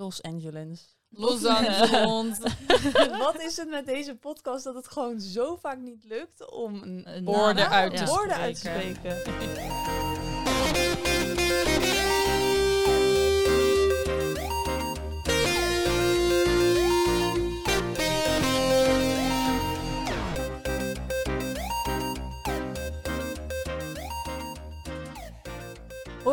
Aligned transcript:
Los 0.00 0.22
Angeles. 0.22 0.96
Los 1.10 1.44
Angeles. 1.44 2.38
Wat 3.24 3.40
is 3.40 3.56
het 3.56 3.68
met 3.68 3.86
deze 3.86 4.16
podcast 4.16 4.64
dat 4.64 4.74
het 4.74 4.88
gewoon 4.88 5.20
zo 5.20 5.56
vaak 5.56 5.78
niet 5.78 6.04
lukt 6.04 6.50
om 6.50 6.82
een 6.82 7.06
uit 7.70 7.98
Ja. 7.98 8.04
woorden 8.06 8.34
uit 8.36 8.60
te 8.60 8.68
spreken. 8.68 9.16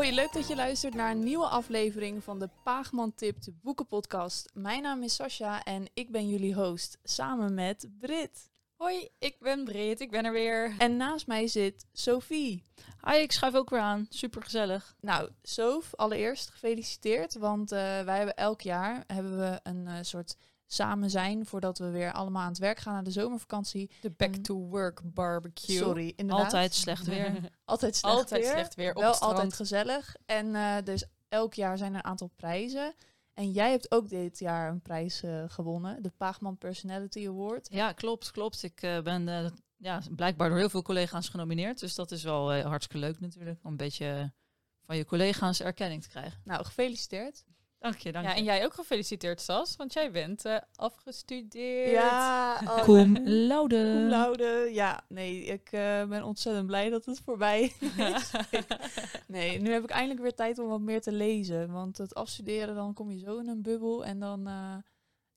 Hoi, 0.08 0.20
leuk 0.20 0.34
dat 0.34 0.48
je 0.48 0.56
luistert 0.56 0.94
naar 0.94 1.12
een 1.12 1.24
nieuwe 1.24 1.48
aflevering 1.48 2.24
van 2.24 2.40
de 2.40 2.50
Paagman 2.64 3.14
Tip, 3.16 3.42
de 3.42 3.54
boekenpodcast. 3.62 4.50
Mijn 4.54 4.82
naam 4.82 5.04
is 5.04 5.16
Sascha 5.16 5.64
en 5.64 5.86
ik 5.94 6.12
ben 6.12 6.30
jullie 6.30 6.54
host, 6.54 6.98
samen 7.04 7.54
met 7.54 7.88
Brit. 8.00 8.50
Hoi, 8.76 9.10
ik 9.20 9.36
ben 9.40 9.64
Brit, 9.64 10.00
ik 10.00 10.12
ben 10.12 10.26
er 10.26 10.32
weer. 10.32 10.76
En 10.78 10.98
naast 10.98 11.28
mij 11.28 11.48
zit 11.48 11.86
Sophie. 11.94 12.64
Hi, 13.06 13.16
ik 13.16 13.32
schuif 13.32 13.56
ook 13.56 13.70
weer 13.70 13.80
aan. 13.80 14.06
Super 14.10 14.44
gezellig. 14.44 14.96
Nou, 15.02 15.30
Sof, 15.42 15.96
allereerst 15.96 16.50
gefeliciteerd, 16.50 17.34
want 17.34 17.72
eh, 17.72 17.80
wij 17.80 18.18
hebben 18.18 18.36
elk 18.36 18.62
jaar 18.62 19.04
hebben 19.08 19.40
we 19.40 19.60
een 19.64 19.88
eh, 19.88 19.98
soort 20.02 20.36
samen 20.68 21.10
zijn 21.10 21.46
voordat 21.46 21.78
we 21.78 21.90
weer 21.90 22.12
allemaal 22.12 22.42
aan 22.42 22.50
het 22.50 22.58
werk 22.58 22.80
gaan 22.80 22.94
naar 22.94 23.04
de 23.04 23.12
zomervakantie. 23.12 23.92
De 24.02 24.12
back 24.18 24.36
to 24.36 24.56
work 24.56 25.02
barbecue. 25.04 25.78
Sorry, 25.78 26.14
inderdaad. 26.16 26.46
Altijd 26.46 26.74
slecht 26.74 27.06
weer. 27.06 27.34
Altijd 27.66 27.96
slecht 27.96 28.16
Altijd 28.16 28.42
weer. 28.44 28.52
slecht 28.52 28.76
weer 28.76 28.90
op 28.90 29.02
Wel 29.02 29.08
het 29.08 29.16
strand. 29.16 29.34
altijd 29.34 29.54
gezellig. 29.54 30.16
En 30.26 30.56
eh, 30.56 30.76
dus 30.84 31.06
elk 31.30 31.54
jaar 31.54 31.78
zijn 31.78 31.92
er 31.92 31.98
een 31.98 32.04
aantal 32.04 32.32
prijzen. 32.36 32.94
En 33.34 33.52
jij 33.52 33.72
hebt 33.72 33.92
ook 33.92 34.10
dit 34.10 34.40
jaar 34.40 34.70
een 34.70 34.82
prijs 34.82 35.24
eh, 35.24 35.44
gewonnen, 35.48 36.04
de 36.04 36.12
Paagman 36.18 36.58
Personality 36.58 37.28
Award. 37.28 37.68
Ja, 37.72 37.92
klopt, 37.92 38.32
klopt. 38.32 38.64
Ik 38.64 38.82
eh, 38.82 39.02
ben 39.02 39.54
ja, 39.78 40.02
blijkbaar 40.16 40.50
door 40.50 40.58
heel 40.58 40.70
veel 40.70 40.82
collega's 40.82 41.30
genomineerd. 41.30 41.80
Dus 41.80 41.96
dat 41.96 42.12
is 42.12 42.24
wel 42.24 42.54
eh, 42.54 42.66
hartstikke 42.66 43.06
leuk 43.06 43.20
natuurlijk. 43.20 43.60
Om 43.64 43.72
een 43.72 43.78
beetje 43.78 44.34
van 44.86 44.98
je 44.98 45.06
collega's 45.06 45.62
erkenning 45.62 46.02
te 46.02 46.10
krijgen. 46.10 46.42
Nou, 46.44 46.66
gefeliciteerd. 46.66 47.46
Dank 47.80 47.98
je, 47.98 48.12
dank 48.12 48.26
Ja, 48.26 48.32
je. 48.32 48.38
en 48.38 48.44
jij 48.44 48.66
ook 48.66 48.74
gefeliciteerd, 48.74 49.42
Sas, 49.42 49.76
want 49.76 49.94
jij 49.94 50.12
bent 50.12 50.46
eh, 50.46 50.58
afgestudeerd. 50.76 51.92
Ja, 51.92 52.60
oh, 52.64 52.82
Cum 52.82 53.18
laude. 53.50 53.76
Cum 53.76 54.10
laude. 54.10 54.70
Ja, 54.72 55.04
nee, 55.08 55.44
ik 55.44 55.72
eh, 55.72 56.06
ben 56.06 56.24
ontzettend 56.24 56.66
blij 56.68 56.90
dat 56.90 57.06
het 57.06 57.22
voorbij 57.26 57.62
is. 58.16 58.32
nee, 59.28 59.62
nu 59.62 59.72
heb 59.72 59.84
ik 59.84 59.90
eindelijk 59.90 60.22
weer 60.22 60.34
tijd 60.36 60.60
om 60.60 60.68
wat 60.68 60.82
meer 60.82 61.02
te 61.02 61.12
lezen. 61.12 61.72
Want 61.72 61.98
het 61.98 62.16
afstuderen, 62.16 62.76
dan 62.76 62.94
kom 62.94 63.12
je 63.12 63.20
zo 63.20 63.38
in 63.38 63.48
een 63.48 63.62
bubbel. 63.62 64.06
En 64.06 64.20
dan, 64.20 64.48
eh, 64.48 64.78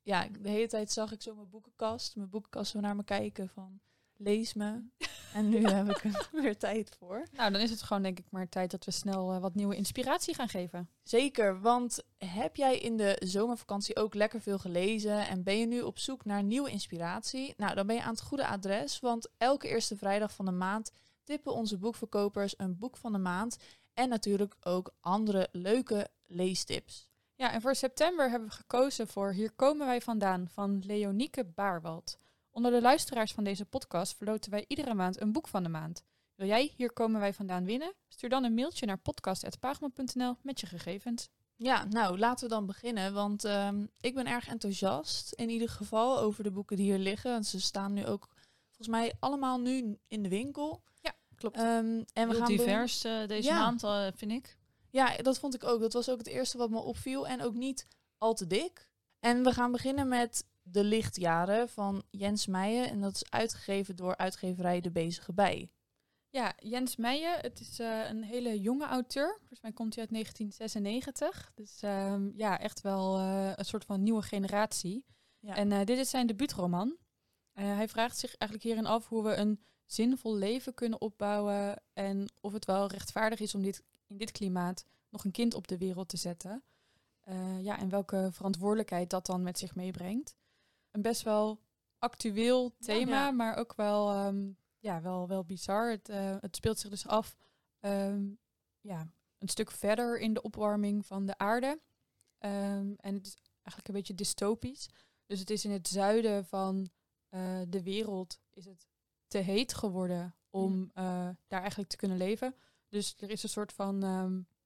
ja, 0.02 0.28
de 0.41 0.50
hele 0.50 0.69
tijd 0.69 0.92
zag 0.92 1.12
ik 1.12 1.22
zo 1.22 1.34
mijn 1.34 1.50
boekenkast. 1.50 2.16
Mijn 2.16 2.30
boekenkast 2.30 2.70
zo 2.70 2.80
naar 2.80 2.97
me 2.97 3.04
kijken 3.04 3.48
van, 3.48 3.80
lees 4.20 4.54
me. 4.54 4.82
En 5.34 5.48
nu 5.48 5.66
heb 5.66 5.88
ik 5.88 6.04
er 6.04 6.28
weer 6.32 6.56
tijd 6.68 6.96
voor. 6.98 7.26
Nou, 7.32 7.52
dan 7.52 7.60
is 7.60 7.70
het 7.70 7.82
gewoon 7.82 8.02
denk 8.02 8.18
ik 8.18 8.24
maar 8.30 8.48
tijd 8.48 8.70
dat 8.70 8.84
we 8.84 8.90
snel 8.90 9.32
eh, 9.32 9.40
wat 9.40 9.54
nieuwe 9.54 9.76
inspiratie 9.76 10.34
gaan 10.34 10.48
geven. 10.48 10.88
Zeker, 11.02 11.60
want 11.60 12.02
heb 12.18 12.56
jij 12.56 12.78
in 12.78 12.96
de 12.96 13.22
zomervakantie 13.24 13.96
ook 13.96 14.14
lekker 14.14 14.41
veel 14.41 14.58
gelezen 14.58 15.28
en 15.28 15.42
ben 15.42 15.58
je 15.58 15.66
nu 15.66 15.80
op 15.80 15.98
zoek 15.98 16.24
naar 16.24 16.42
nieuwe 16.42 16.70
inspiratie? 16.70 17.54
Nou, 17.56 17.74
dan 17.74 17.86
ben 17.86 17.96
je 17.96 18.02
aan 18.02 18.10
het 18.10 18.22
goede 18.22 18.46
adres, 18.46 19.00
want 19.00 19.28
elke 19.38 19.68
eerste 19.68 19.96
vrijdag 19.96 20.34
van 20.34 20.44
de 20.44 20.50
maand 20.50 20.92
tippen 21.24 21.54
onze 21.54 21.78
boekverkopers 21.78 22.54
een 22.56 22.78
boek 22.78 22.96
van 22.96 23.12
de 23.12 23.18
maand 23.18 23.56
en 23.94 24.08
natuurlijk 24.08 24.56
ook 24.60 24.94
andere 25.00 25.48
leuke 25.52 26.08
leestips. 26.26 27.08
Ja, 27.34 27.52
en 27.52 27.60
voor 27.60 27.74
september 27.74 28.30
hebben 28.30 28.48
we 28.48 28.54
gekozen 28.54 29.08
voor 29.08 29.32
Hier 29.32 29.52
komen 29.52 29.86
wij 29.86 30.00
vandaan 30.00 30.48
van 30.48 30.82
Leonieke 30.86 31.44
Baarwald. 31.44 32.18
Onder 32.61 32.75
de 32.75 32.86
luisteraars 32.86 33.33
van 33.33 33.44
deze 33.44 33.64
podcast 33.64 34.16
verloten 34.16 34.50
wij 34.50 34.64
iedere 34.69 34.94
maand 34.94 35.20
een 35.20 35.33
boek 35.33 35.48
van 35.48 35.62
de 35.62 35.69
maand. 35.69 36.05
Wil 36.34 36.47
jij 36.47 36.72
Hier 36.76 36.93
komen 36.93 37.21
wij 37.21 37.34
vandaan 37.34 37.65
winnen? 37.65 37.94
Stuur 38.09 38.28
dan 38.28 38.44
een 38.44 38.54
mailtje 38.54 38.87
naar 38.87 38.98
podcast.paagman.nl 38.98 40.37
met 40.43 40.60
je 40.60 40.66
gegevens. 40.66 41.28
Ja, 41.56 41.84
nou 41.84 42.19
laten 42.19 42.49
we 42.49 42.54
dan 42.54 42.66
beginnen, 42.66 43.12
want 43.12 43.44
ehm, 43.44 43.87
ik 44.00 44.15
ben 44.15 44.26
erg 44.26 44.49
enthousiast 44.49 45.32
in 45.32 45.50
ieder 45.50 45.69
geval 45.69 46.19
over 46.19 46.44
de 46.44 46.50
boeken 46.50 46.76
die 46.76 46.84
hier 46.84 46.99
liggen. 46.99 47.31
Want 47.31 47.47
ze 47.47 47.60
staan 47.60 47.93
nu 47.93 48.06
ook 48.06 48.28
volgens 48.66 48.88
mij 48.88 49.12
allemaal 49.19 49.60
nu 49.60 49.99
in 50.09 50.22
de 50.22 50.28
winkel. 50.28 50.82
Klopt. 51.34 51.56
Ehm, 51.56 51.66
en 51.66 52.04
we 52.12 52.20
Heel 52.20 52.34
gaan 52.34 52.47
divers 52.47 53.04
eh, 53.04 53.26
deze 53.26 53.49
Ja. 53.49 53.59
maand, 53.59 53.82
eh, 53.82 54.06
vind 54.15 54.32
ik. 54.32 54.56
Ja, 54.91 55.16
dat 55.16 55.38
vond 55.38 55.54
ik 55.54 55.65
ook. 55.65 55.81
Dat 55.81 55.93
was 55.93 56.10
ook 56.10 56.19
het 56.19 56.26
eerste 56.26 56.59
wat 56.59 56.70
me 56.70 56.78
opviel. 56.78 57.26
En 57.26 57.43
ook 57.43 57.54
niet 57.54 57.87
al 58.19 58.34
te 58.34 58.47
dik. 58.47 58.88
En 59.20 59.43
we 59.43 59.53
gaan 59.53 59.72
beginnen 59.72 60.09
met 60.09 60.44
De 60.62 60.84
Lichtjaren 60.84 61.69
van 61.69 62.03
Jens 62.10 62.47
Meijen. 62.47 62.91
En 62.91 63.00
dat 63.00 63.15
is 63.15 63.31
uitgegeven 63.31 63.97
door 63.97 64.16
uitgeverij 64.16 64.81
De 64.81 64.91
Bezige 64.91 65.32
Bij. 65.32 65.71
Ja, 66.32 66.54
Jens 66.59 66.97
Meijen, 66.97 67.38
het 67.41 67.60
is 67.60 67.78
eh, 67.78 68.09
een 68.09 68.22
hele 68.22 68.60
jonge 68.60 68.87
auteur. 68.87 69.37
Volgens 69.38 69.60
mij 69.60 69.72
komt 69.72 69.94
hij 69.94 70.03
uit 70.03 70.12
1996. 70.12 71.53
Dus 71.54 71.82
ehm, 71.82 72.31
ja, 72.34 72.59
echt 72.59 72.81
wel 72.81 73.19
eh, 73.19 73.53
een 73.54 73.65
soort 73.65 73.84
van 73.84 74.03
nieuwe 74.03 74.22
generatie. 74.22 75.04
Ja. 75.38 75.56
En 75.56 75.72
eh, 75.72 75.84
dit 75.84 75.99
is 75.99 76.10
zijn 76.10 76.26
debuutroman. 76.26 76.97
Hij 77.53 77.88
vraagt 77.88 78.19
zich 78.19 78.37
eigenlijk 78.37 78.62
hierin 78.62 78.91
af 78.91 79.09
hoe 79.09 79.22
we 79.22 79.34
een 79.34 79.60
zinvol 79.87 80.37
leven 80.37 80.75
kunnen 80.75 81.00
opbouwen. 81.00 81.82
En 81.93 82.32
of 82.41 82.53
het 82.53 82.65
wel 82.65 82.87
rechtvaardig 82.87 83.41
is 83.41 83.54
om 83.54 83.62
dit, 83.62 83.82
in 84.06 84.16
dit 84.16 84.31
klimaat 84.31 84.84
nog 85.09 85.25
een 85.25 85.31
kind 85.31 85.54
op 85.54 85.69
de 85.69 85.78
wereld 85.78 86.09
te 86.09 86.16
zetten. 86.16 86.62
Ja, 87.60 87.78
en 87.78 87.88
welke 87.88 88.28
verantwoordelijkheid 88.32 89.10
dat 89.10 89.26
dan 89.26 89.43
met 89.43 89.59
zich 89.59 89.75
meebrengt. 89.75 90.37
Een 90.90 91.02
best 91.02 91.22
wel 91.22 91.60
actueel 91.98 92.74
thema, 92.78 93.24
Ja. 93.24 93.30
maar 93.30 93.56
ook 93.56 93.74
wel, 93.74 94.10
ehm, 94.10 94.50
ja, 94.78 95.00
wel, 95.02 95.28
wel 95.28 95.44
bizar. 95.44 95.90
Het, 95.90 96.08
eh, 96.08 96.36
het 96.40 96.56
speelt 96.56 96.78
zich 96.78 96.90
dus 96.90 97.06
af 97.06 97.36
ehm, 97.80 98.28
ja, 98.80 99.08
een 99.38 99.48
stuk 99.48 99.70
verder 99.70 100.18
in 100.18 100.34
de 100.34 100.42
opwarming 100.42 101.06
van 101.06 101.26
de 101.26 101.38
aarde. 101.38 101.80
Ehm, 102.38 102.92
en 102.96 103.14
het 103.14 103.26
is 103.26 103.36
eigenlijk 103.52 103.88
een 103.88 103.94
beetje 103.94 104.14
dystopisch. 104.14 104.88
Dus 105.26 105.38
het 105.38 105.50
is 105.50 105.64
in 105.64 105.70
het 105.70 105.88
zuiden 105.88 106.44
van 106.44 106.90
eh, 107.28 107.60
de 107.68 107.82
wereld 107.82 108.38
is 108.50 108.64
het 108.64 108.86
te 109.26 109.38
heet 109.38 109.74
geworden 109.74 110.34
om 110.50 110.72
Mm. 110.72 110.90
eh, 110.94 111.04
daar 111.48 111.60
eigenlijk 111.60 111.90
te 111.90 111.96
kunnen 111.96 112.16
leven. 112.16 112.54
Dus 112.88 113.14
er 113.18 113.30
is 113.30 113.42
een 113.42 113.48
soort 113.48 113.72
van 113.72 114.00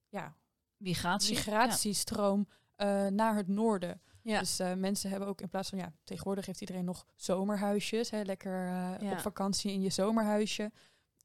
ja, 0.09 0.37
Migratie. 0.77 1.35
migratiestroom 1.35 2.49
naar 3.11 3.37
het 3.37 3.49
noorden. 3.49 4.03
Ja. 4.25 4.39
Dus 4.39 4.59
eh, 4.59 4.75
mensen 4.75 5.11
hebben 5.11 5.29
ook 5.29 5.41
in 5.41 5.49
plaats 5.49 5.69
van, 5.69 5.79
ja, 5.79 5.93
tegenwoordig 6.05 6.47
heeft 6.47 6.61
iedereen 6.61 6.85
nog 6.85 7.07
zomerhuisjes. 7.15 8.11
Hè, 8.11 8.23
lekker 8.23 8.67
eh, 8.67 8.95
Ja. 9.01 9.13
op 9.13 9.19
vakantie 9.19 9.73
in 9.73 9.83
je 9.83 9.91
zomerhuisje. 9.91 10.73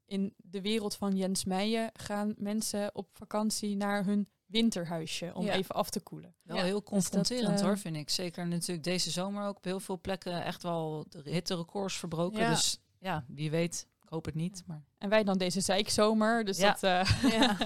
In 0.04 0.34
de 0.36 0.60
wereld 0.60 0.94
van 0.96 1.16
Jens 1.16 1.44
Meijen 1.44 1.90
gaan 1.92 2.34
mensen 2.38 2.94
op 2.94 3.08
vakantie 3.12 3.76
naar 3.76 4.04
hun 4.04 4.28
winterhuisje 4.46 5.30
om 5.34 5.44
Ja. 5.44 5.52
even 5.52 5.74
af 5.74 5.90
te 5.90 6.00
koelen. 6.00 6.34
Wel 6.42 6.56
Ja, 6.56 6.62
heel 6.62 6.82
confronterend 6.82 7.60
eh, 7.60 7.66
hoor, 7.66 7.78
vind 7.78 7.96
ik. 7.96 8.10
Zeker 8.10 8.46
natuurlijk 8.46 8.84
deze 8.84 9.10
zomer 9.10 9.46
ook 9.46 9.56
op 9.56 9.64
heel 9.64 9.80
veel 9.80 10.00
plekken 10.00 10.44
echt 10.44 10.62
wel 10.62 11.06
de 11.08 11.30
hitterecords 11.30 11.96
verbroken. 11.98 12.40
Ja. 12.40 12.50
Dus 12.50 12.78
ja, 12.98 13.24
wie 13.28 13.50
weet. 13.50 13.88
Ik 14.02 14.08
hoop 14.08 14.24
het 14.24 14.34
niet. 14.34 14.62
Maar 14.66 14.82
En 14.98 15.08
wij 15.08 15.24
dan 15.24 15.38
deze 15.38 15.60
zeikzomer. 15.60 16.44
Dus 16.44 16.58
Ja. 16.58 16.70
dat, 16.72 16.82
eh, 16.82 17.30
Ja. 17.32 17.56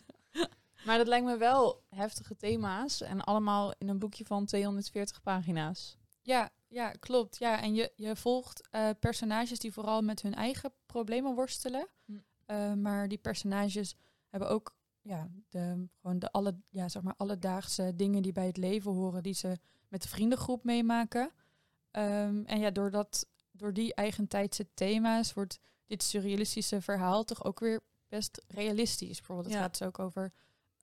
maar 0.86 0.98
dat 0.98 1.06
lijkt 1.06 1.26
me 1.26 1.36
wel 1.36 1.83
heftige 1.94 2.36
thema's. 2.36 3.00
En 3.00 3.20
allemaal 3.24 3.74
in 3.78 3.88
een 3.88 3.98
boekje 3.98 4.24
van 4.24 4.46
240 4.46 5.22
pagina's. 5.22 5.96
Ja, 6.22 6.50
ja, 6.68 6.90
klopt. 6.90 7.36
Ja, 7.38 7.60
en 7.62 7.74
je, 7.74 7.92
je 7.96 8.16
volgt 8.16 8.68
eh, 8.70 8.90
personages 9.00 9.58
die 9.58 9.72
vooral 9.72 10.02
met 10.02 10.22
hun 10.22 10.34
eigen 10.34 10.72
problemen 10.86 11.34
worstelen. 11.34 11.88
Hm. 12.04 12.12
Eh, 12.46 12.72
maar 12.72 13.08
die 13.08 13.18
personages 13.18 13.94
hebben 14.28 14.48
ook 14.48 14.76
ja, 15.02 15.28
de, 15.48 15.86
gewoon 16.00 16.18
de 16.18 16.32
alle, 16.32 16.56
ja, 16.68 16.88
zeg 16.88 17.02
maar 17.02 17.14
alledaagse 17.16 17.92
dingen 17.96 18.22
die 18.22 18.32
bij 18.32 18.46
het 18.46 18.56
leven 18.56 18.92
horen, 18.92 19.22
die 19.22 19.34
ze 19.34 19.58
met 19.88 20.02
de 20.02 20.08
vriendengroep 20.08 20.64
meemaken. 20.64 21.32
Ehm, 21.90 22.42
en 22.44 22.58
ja, 22.58 22.70
door, 22.70 22.90
dat, 22.90 23.26
door 23.52 23.72
die 23.72 23.94
eigentijdse 23.94 24.66
thema's 24.74 25.32
wordt 25.32 25.58
dit 25.86 26.02
surrealistische 26.02 26.80
verhaal 26.80 27.24
toch 27.24 27.44
ook 27.44 27.60
weer 27.60 27.80
best 28.08 28.44
realistisch. 28.48 29.16
Bijvoorbeeld, 29.16 29.46
het 29.46 29.56
Ja. 29.56 29.62
gaat 29.62 29.78
dus 29.78 29.86
ook 29.86 29.98
over 29.98 30.32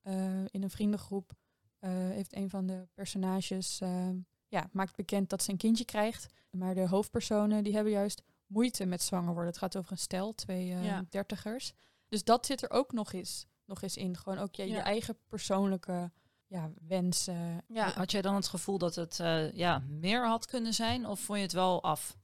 eh, 0.01 0.45
in 0.45 0.63
een 0.63 0.69
vriendengroep 0.69 1.31
eh, 1.79 1.89
heeft 1.89 2.35
een 2.35 2.49
van 2.49 2.65
de 2.65 2.87
personages 2.93 3.79
ehm, 3.79 4.15
ja, 4.47 4.69
maakt 4.71 4.95
bekend 4.95 5.29
dat 5.29 5.43
ze 5.43 5.51
een 5.51 5.57
kindje 5.57 5.85
krijgt. 5.85 6.33
Maar 6.49 6.75
de 6.75 6.87
hoofdpersonen 6.87 7.63
die 7.63 7.73
hebben 7.73 7.91
juist 7.91 8.21
moeite 8.45 8.85
met 8.85 9.01
zwanger 9.01 9.33
worden. 9.33 9.49
Het 9.49 9.57
gaat 9.57 9.77
over 9.77 9.91
een 9.91 9.97
stel, 9.97 10.35
twee 10.35 10.71
eh, 10.71 10.85
Ja. 10.85 11.05
dertigers. 11.09 11.73
Dus 12.07 12.23
dat 12.23 12.45
zit 12.45 12.61
er 12.61 12.69
ook 12.69 12.91
nog 12.91 13.13
eens, 13.13 13.45
nog 13.65 13.81
eens 13.81 13.97
in. 13.97 14.17
Gewoon 14.17 14.37
ook 14.37 14.55
je, 14.55 14.67
je 14.67 14.77
eigen 14.77 15.17
persoonlijke 15.27 16.11
ja, 16.47 16.71
wensen. 16.87 17.63
Ja, 17.67 17.89
had 17.89 18.11
jij 18.11 18.21
dan 18.21 18.35
het 18.35 18.47
gevoel 18.47 18.77
dat 18.77 18.95
het 18.95 19.19
eh, 19.19 19.51
ja, 19.51 19.79
meer 19.87 20.27
had 20.27 20.45
kunnen 20.45 20.73
zijn? 20.73 21.05
Of 21.05 21.19
vond 21.19 21.37
je 21.37 21.43
het 21.43 21.53
wel 21.53 21.83
af? 21.83 22.17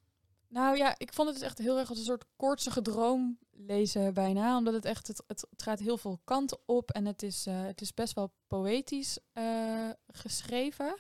Nou 0.49 0.77
ja, 0.77 0.95
ik 0.97 1.13
vond 1.13 1.29
het 1.29 1.41
echt 1.41 1.57
heel 1.57 1.77
erg 1.77 1.89
als 1.89 1.97
een 1.99 2.03
soort 2.05 2.25
koortsige 2.35 2.81
droom 2.81 3.39
lezen 3.51 4.13
bijna. 4.13 4.57
Omdat 4.57 4.73
het 4.73 4.85
echt, 4.85 5.07
het, 5.07 5.23
het, 5.27 5.45
het 5.49 5.61
gaat 5.61 5.79
heel 5.79 5.97
veel 5.97 6.19
kanten 6.23 6.57
op 6.65 6.91
en 6.91 7.05
het 7.05 7.23
is, 7.23 7.45
eh, 7.45 7.61
het 7.65 7.81
is 7.81 7.93
best 7.93 8.13
wel 8.13 8.31
poëtisch 8.47 9.19
eh, 9.33 9.89
geschreven. 10.07 10.95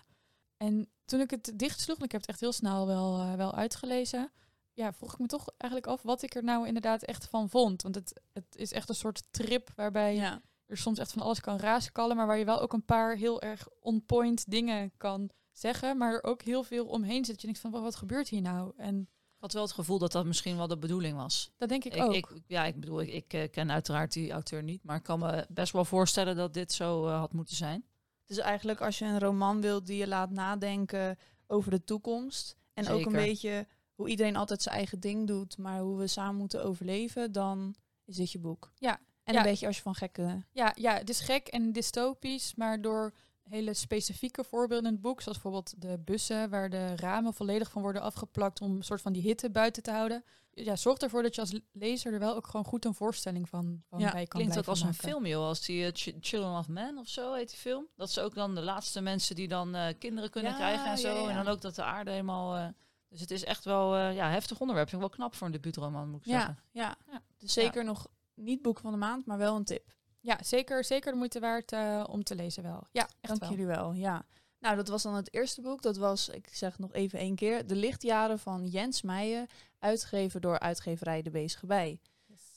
En 0.57 0.91
toen 1.05 1.19
ik 1.19 1.29
het 1.31 1.51
dichtsloeg, 1.55 1.97
en 1.97 2.03
ik 2.03 2.11
heb 2.11 2.21
het 2.21 2.29
echt 2.29 2.39
heel 2.39 2.51
snel 2.51 2.87
wel, 2.87 3.19
eh, 3.19 3.33
wel 3.33 3.53
uitgelezen, 3.53 4.31
ja, 4.73 4.93
vroeg 4.93 5.13
ik 5.13 5.19
me 5.19 5.27
toch 5.27 5.47
eigenlijk 5.57 5.91
af 5.91 6.01
wat 6.01 6.21
ik 6.21 6.35
er 6.35 6.43
nou 6.43 6.67
inderdaad 6.67 7.03
echt 7.03 7.25
van 7.25 7.49
vond. 7.49 7.81
Want 7.81 7.95
het, 7.95 8.21
het 8.33 8.55
is 8.55 8.71
echt 8.71 8.89
een 8.89 8.95
soort 8.95 9.23
trip 9.31 9.69
waarbij 9.75 10.15
Ja. 10.15 10.41
er 10.65 10.77
soms 10.77 10.99
echt 10.99 11.11
van 11.11 11.21
alles 11.21 11.39
kan 11.39 11.57
raaskallen, 11.59 12.15
maar 12.15 12.27
waar 12.27 12.37
je 12.37 12.45
wel 12.45 12.61
ook 12.61 12.73
een 12.73 12.85
paar 12.85 13.15
heel 13.15 13.41
erg 13.41 13.67
on-point 13.79 14.51
dingen 14.51 14.91
kan 14.97 15.29
zeggen, 15.51 15.97
maar 15.97 16.13
er 16.13 16.23
ook 16.23 16.41
heel 16.41 16.63
veel 16.63 16.85
omheen 16.85 17.25
zit. 17.25 17.39
Je 17.41 17.47
denkt 17.47 17.61
van, 17.61 17.71
"Wa- 17.71 17.81
wat 17.81 17.95
gebeurt 17.95 18.29
hier 18.29 18.41
nou? 18.41 18.73
En 18.77 19.09
had 19.47 19.55
wel 19.55 19.65
het 19.65 19.73
gevoel 19.85 19.97
dat 19.97 20.11
dat 20.11 20.25
misschien 20.25 20.57
wel 20.57 20.67
de 20.67 20.77
bedoeling 20.77 21.17
was. 21.17 21.51
dat 21.57 21.69
denk 21.69 21.83
ik, 21.83 21.95
Ik, 21.95 22.01
ook. 22.01 22.13
ik, 22.13 22.27
ja, 22.47 22.65
ik 22.65 22.79
bedoel, 22.79 23.01
ik, 23.01 23.09
ik 23.13 23.33
eh, 23.33 23.49
ken 23.51 23.71
uiteraard 23.71 24.13
die 24.13 24.31
auteur 24.31 24.63
niet, 24.63 24.83
maar 24.83 24.95
ik 24.95 25.03
kan 25.03 25.19
me 25.19 25.45
best 25.49 25.73
wel 25.73 25.85
voorstellen 25.85 26.35
dat 26.35 26.53
dit 26.53 26.71
zo 26.71 27.07
eh, 27.07 27.19
had 27.19 27.33
moeten 27.33 27.55
zijn. 27.55 27.85
Dus 28.25 28.37
eigenlijk 28.37 28.81
als 28.81 28.99
je 28.99 29.05
een 29.05 29.19
roman 29.19 29.61
wilt 29.61 29.85
die 29.85 29.97
je 29.97 30.07
laat 30.07 30.29
nadenken 30.31 31.17
over 31.47 31.71
de 31.71 31.83
toekomst. 31.83 32.55
En 32.73 32.87
ook 32.89 33.05
een 33.05 33.11
beetje 33.11 33.67
hoe 33.95 34.09
iedereen 34.09 34.35
altijd 34.35 34.61
zijn 34.61 34.75
eigen 34.75 34.99
ding 34.99 35.27
doet, 35.27 35.57
maar 35.57 35.79
hoe 35.79 35.97
we 35.97 36.07
samen 36.07 36.35
moeten 36.35 36.63
overleven, 36.63 37.31
dan 37.31 37.75
is 38.05 38.15
dit 38.15 38.31
je 38.31 38.39
boek. 38.39 38.71
Ja. 38.75 38.99
En 39.23 39.33
Ja. 39.33 39.39
een 39.39 39.45
beetje 39.45 39.67
als 39.67 39.75
je 39.75 39.81
van 39.81 39.95
gekke... 39.95 40.43
Ja, 40.51 40.71
ja, 40.75 40.93
het 40.93 41.09
is 41.09 41.19
gek 41.19 41.47
en 41.47 41.71
dystopisch, 41.71 42.55
maar 42.55 42.81
door 42.81 43.13
hele 43.49 43.73
specifieke 43.73 44.43
voorbeelden 44.43 44.85
in 44.87 44.91
het 44.93 45.01
boek, 45.01 45.21
zoals 45.21 45.41
bijvoorbeeld 45.41 45.81
de 45.81 45.99
bussen 45.99 46.49
waar 46.49 46.69
de 46.69 46.95
ramen 46.95 47.33
volledig 47.33 47.71
van 47.71 47.81
worden 47.81 48.01
afgeplakt 48.01 48.61
om 48.61 48.75
een 48.75 48.83
soort 48.83 49.01
van 49.01 49.13
die 49.13 49.21
hitte 49.21 49.49
buiten 49.49 49.83
te 49.83 49.91
houden. 49.91 50.23
Ja, 50.51 50.75
zorgt 50.75 51.03
ervoor 51.03 51.21
dat 51.23 51.35
je 51.35 51.41
als 51.41 51.59
lezer 51.71 52.13
er 52.13 52.19
wel 52.19 52.35
ook 52.35 52.47
gewoon 52.47 52.65
goed 52.65 52.85
een 52.85 52.93
voorstelling 52.93 53.49
van, 53.49 53.83
van 53.89 53.99
Ja, 53.99 54.11
bij 54.11 54.25
kan 54.25 54.41
Klinkt 54.41 54.57
ook 54.57 54.63
blijven 54.63 54.87
als 54.87 54.97
een 54.97 55.09
film, 55.09 55.25
joh. 55.25 55.45
Als 55.45 55.65
die 55.65 55.85
eh, 55.85 55.91
Ch- 55.93 56.17
Children 56.19 56.57
of 56.57 56.67
Men 56.67 56.97
of 56.97 57.07
zo 57.07 57.33
heet 57.33 57.49
die 57.49 57.57
film. 57.57 57.87
Dat 57.95 58.11
ze 58.11 58.21
ook 58.21 58.35
dan 58.35 58.55
de 58.55 58.61
laatste 58.61 59.01
mensen 59.01 59.35
die 59.35 59.47
dan 59.47 59.75
eh, 59.75 59.93
kinderen 59.99 60.29
kunnen 60.29 60.51
Ja, 60.51 60.57
krijgen 60.57 60.85
en 60.91 60.97
zo. 60.97 61.07
ja. 61.23 61.29
En 61.29 61.35
dan 61.35 61.47
ook 61.47 61.61
dat 61.61 61.75
de 61.75 61.83
aarde 61.83 62.11
helemaal... 62.11 62.55
eh, 62.55 62.67
dus 63.09 63.19
het 63.19 63.31
is 63.31 63.43
echt 63.43 63.63
wel 63.63 63.97
ja, 63.97 64.29
heftig 64.29 64.59
onderwerp. 64.59 64.89
Vind 64.89 65.01
ik 65.01 65.07
wel 65.07 65.17
knap 65.17 65.35
voor 65.35 65.47
een 65.47 65.53
debuutroman, 65.53 66.09
moet 66.09 66.19
ik 66.19 66.25
Ja, 66.25 66.37
zeggen. 66.37 66.59
ja. 66.71 66.95
Ja. 67.11 67.21
Dus 67.37 67.53
zeker 67.53 67.83
nog 67.83 68.07
niet 68.33 68.61
boek 68.61 68.79
van 68.79 68.91
de 68.91 68.97
maand, 68.97 69.25
maar 69.25 69.37
wel 69.37 69.55
een 69.55 69.63
tip. 69.63 69.95
Ja, 70.19 70.37
zeker, 70.43 70.83
zeker 70.83 71.11
de 71.11 71.17
moeite 71.17 71.39
waard 71.39 71.71
eh, 71.71 72.03
om 72.09 72.23
te 72.23 72.35
lezen 72.35 72.63
wel. 72.63 72.87
Ja, 72.91 73.01
echt 73.01 73.27
Dank 73.27 73.39
wel. 73.39 73.49
jullie 73.49 73.65
wel, 73.65 73.93
ja. 73.93 74.25
Nou, 74.59 74.75
dat 74.75 74.87
was 74.87 75.03
dan 75.03 75.15
het 75.15 75.33
eerste 75.33 75.61
boek. 75.61 75.81
Dat 75.81 75.97
was, 75.97 76.29
ik 76.29 76.47
zeg 76.51 76.79
nog 76.79 76.93
even 76.93 77.19
één 77.19 77.35
keer, 77.35 77.67
De 77.67 77.75
Lichtjaren 77.75 78.39
van 78.39 78.67
Jens 78.67 79.01
Meijen, 79.01 79.47
uitgegeven 79.79 80.41
door 80.41 80.59
uitgeverij 80.59 81.21
De 81.21 81.29
Bezige 81.29 81.65
Bij. 81.65 81.99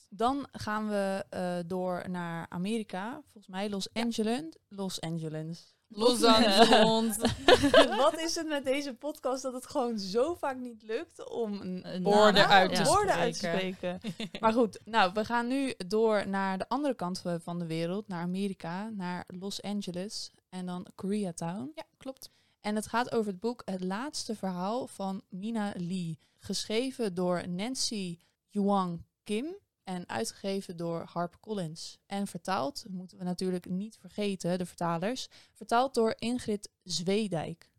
Dan 0.08 0.48
gaan 0.52 0.88
we 0.88 1.24
eh, 1.28 1.58
door 1.66 2.10
naar 2.10 2.46
Amerika, 2.48 3.20
volgens 3.22 3.46
mij 3.46 3.70
Los 3.70 3.92
Angeles. 3.92 4.44
Los 4.68 5.00
Angeles. 5.00 5.74
Los 5.92 6.22
Angeles. 6.34 7.16
Wat 8.02 8.19
is 8.19 8.34
het 8.34 8.48
met 8.48 8.64
deze 8.64 8.94
podcast 8.94 9.42
dat 9.42 9.52
het 9.52 9.66
gewoon 9.66 9.98
zo 9.98 10.34
vaak 10.34 10.56
niet 10.56 10.82
lukt 10.82 11.31
om 11.31 11.60
een 11.60 12.02
Woorden 12.02 12.48
uit 12.48 12.70
ja. 12.70 12.82
te 12.82 12.90
woorden 12.90 13.14
uit 13.14 13.32
te 13.32 13.38
spreken. 13.38 14.00
Maar 14.40 14.52
goed, 14.52 14.81
nou, 14.84 15.12
we 15.12 15.25
gaan 15.25 15.46
nu 15.46 15.75
door 15.87 16.28
naar 16.28 16.58
de 16.58 16.69
andere 16.69 16.94
kant 16.94 17.22
van 17.42 17.58
de 17.58 17.66
wereld, 17.66 18.08
naar 18.08 18.22
Amerika, 18.22 18.88
naar 18.88 19.25
Los 19.26 19.62
Angeles 19.62 20.31
en 20.48 20.66
dan 20.66 20.87
Koreatown. 20.94 21.72
ja, 21.75 21.84
klopt. 21.96 22.31
En 22.60 22.75
het 22.75 22.87
gaat 22.87 23.12
over 23.12 23.31
het 23.31 23.40
boek 23.40 23.62
Het 23.64 23.84
laatste 23.84 24.37
verhaal 24.37 24.87
van 24.87 25.22
Mina 25.28 25.72
Lee. 25.76 26.19
Geschreven 26.38 27.14
door 27.14 27.48
Nancy 27.48 28.19
Yuang 28.48 29.04
Kim 29.25 29.56
en 29.84 30.08
uitgegeven 30.08 30.76
door 30.76 31.04
HarperCollins. 31.12 31.98
En 32.06 32.26
vertaald, 32.26 32.84
moeten 32.88 33.18
we 33.18 33.24
natuurlijk 33.24 33.68
niet 33.68 33.96
vergeten, 34.00 34.58
de 34.58 34.66
vertalers, 34.66 35.28
vertaald 35.54 35.94
door 35.94 36.14
Ingrid 36.18 36.70
Zweedijk. 36.82 37.70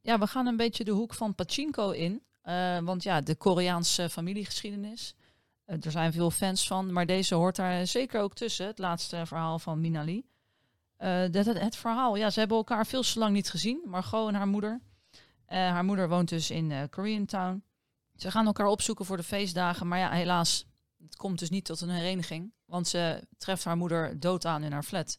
Ja, 0.00 0.18
we 0.18 0.26
gaan 0.26 0.46
een 0.46 0.56
beetje 0.56 0.84
de 0.84 0.90
hoek 0.90 1.14
van 1.14 1.34
Pachinko 1.34 1.90
in. 1.90 2.22
Eh, 2.42 2.78
want 2.78 3.02
ja, 3.02 3.20
de 3.20 3.34
Koreaanse 3.34 4.10
familiegeschiedenis. 4.10 5.14
Eh, 5.64 5.84
er 5.84 5.90
zijn 5.90 6.12
veel 6.12 6.30
fans 6.30 6.66
van, 6.66 6.92
maar 6.92 7.06
deze 7.06 7.34
hoort 7.34 7.56
daar 7.56 7.86
zeker 7.86 8.20
ook 8.20 8.34
tussen. 8.34 8.66
Het 8.66 8.78
laatste 8.78 9.26
verhaal 9.26 9.58
van 9.58 9.80
Minali. 9.80 10.24
Eh 10.96 11.24
dat, 11.30 11.46
het, 11.46 11.58
het 11.58 11.76
verhaal, 11.76 12.16
ja, 12.16 12.30
ze 12.30 12.38
hebben 12.38 12.56
elkaar 12.56 12.86
veel 12.86 13.02
te 13.02 13.18
lang 13.18 13.32
niet 13.32 13.50
gezien. 13.50 13.82
Margot 13.84 14.28
en 14.28 14.34
haar 14.34 14.48
moeder. 14.48 14.80
Haar 15.46 15.84
moeder 15.84 16.08
woont 16.08 16.28
dus 16.28 16.50
in 16.50 16.88
Koreatown. 16.90 17.64
Ze 18.16 18.30
gaan 18.30 18.46
elkaar 18.46 18.66
opzoeken 18.66 19.04
voor 19.04 19.16
de 19.16 19.22
feestdagen. 19.22 19.88
Maar 19.88 19.98
ja, 19.98 20.10
helaas, 20.10 20.66
het 21.04 21.16
komt 21.16 21.38
dus 21.38 21.50
niet 21.50 21.64
tot 21.64 21.80
een 21.80 21.90
hereniging. 21.90 22.52
Want 22.64 22.88
ze 22.88 23.26
treft 23.38 23.64
haar 23.64 23.76
moeder 23.76 24.20
dood 24.20 24.44
aan 24.44 24.62
in 24.62 24.72
haar 24.72 24.82
flat 24.82 25.18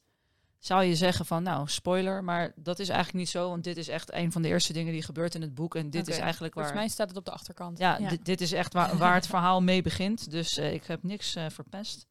zou 0.66 0.84
je 0.84 0.96
zeggen 0.96 1.26
van, 1.26 1.44
nou, 1.44 1.68
spoiler, 1.68 2.24
maar 2.24 2.52
dat 2.56 2.80
is 2.80 2.90
eigenlijk 2.90 3.20
niet 3.20 3.30
zo, 3.30 3.50
want 3.50 3.64
dit 3.64 3.78
is 3.78 3.88
echt 3.88 4.14
een 4.14 4.32
van 4.32 4.42
de 4.42 4.48
eerste 4.48 4.74
dingen 4.74 4.94
die 4.94 5.04
gebeurt 5.04 5.36
in 5.36 5.42
het 5.42 5.54
boek 5.54 5.76
en 5.76 5.90
dit 5.90 6.08
is 6.08 6.18
eigenlijk 6.18 6.54
waar, 6.54 6.64
Volgens 6.64 6.86
mij 6.86 6.94
staat 6.94 7.08
het 7.08 7.18
op 7.18 7.26
de 7.26 7.32
achterkant. 7.32 7.78
ja, 7.78 7.98
Ja. 7.98 8.10
Dit, 8.10 8.26
dit 8.26 8.42
is 8.42 8.52
echt 8.52 8.74
waar, 8.74 8.98
waar 8.98 9.14
het 9.14 9.28
verhaal 9.28 9.62
mee 9.62 9.82
begint, 9.82 10.32
dus 10.32 10.58
eh, 10.58 10.74
ik 10.74 10.86
heb 10.86 11.04
niks 11.04 11.36
eh, 11.36 11.46
verpest. 11.50 12.08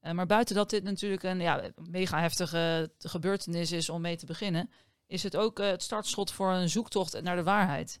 Eh, 0.00 0.12
maar 0.12 0.26
buiten 0.26 0.54
dat 0.54 0.70
dit 0.70 0.82
natuurlijk 0.82 1.22
een 1.22 1.40
ja, 1.40 1.70
mega 1.90 2.20
heftige 2.20 2.92
gebeurtenis 2.98 3.72
is 3.72 3.88
om 3.88 4.00
mee 4.00 4.16
te 4.16 4.26
beginnen, 4.26 4.70
is 5.06 5.22
het 5.22 5.36
ook 5.36 5.58
het 5.58 5.82
startschot 5.82 6.30
voor 6.30 6.52
een 6.52 6.68
zoektocht 6.68 7.22
naar 7.22 7.36
de 7.36 7.42
waarheid. 7.42 8.00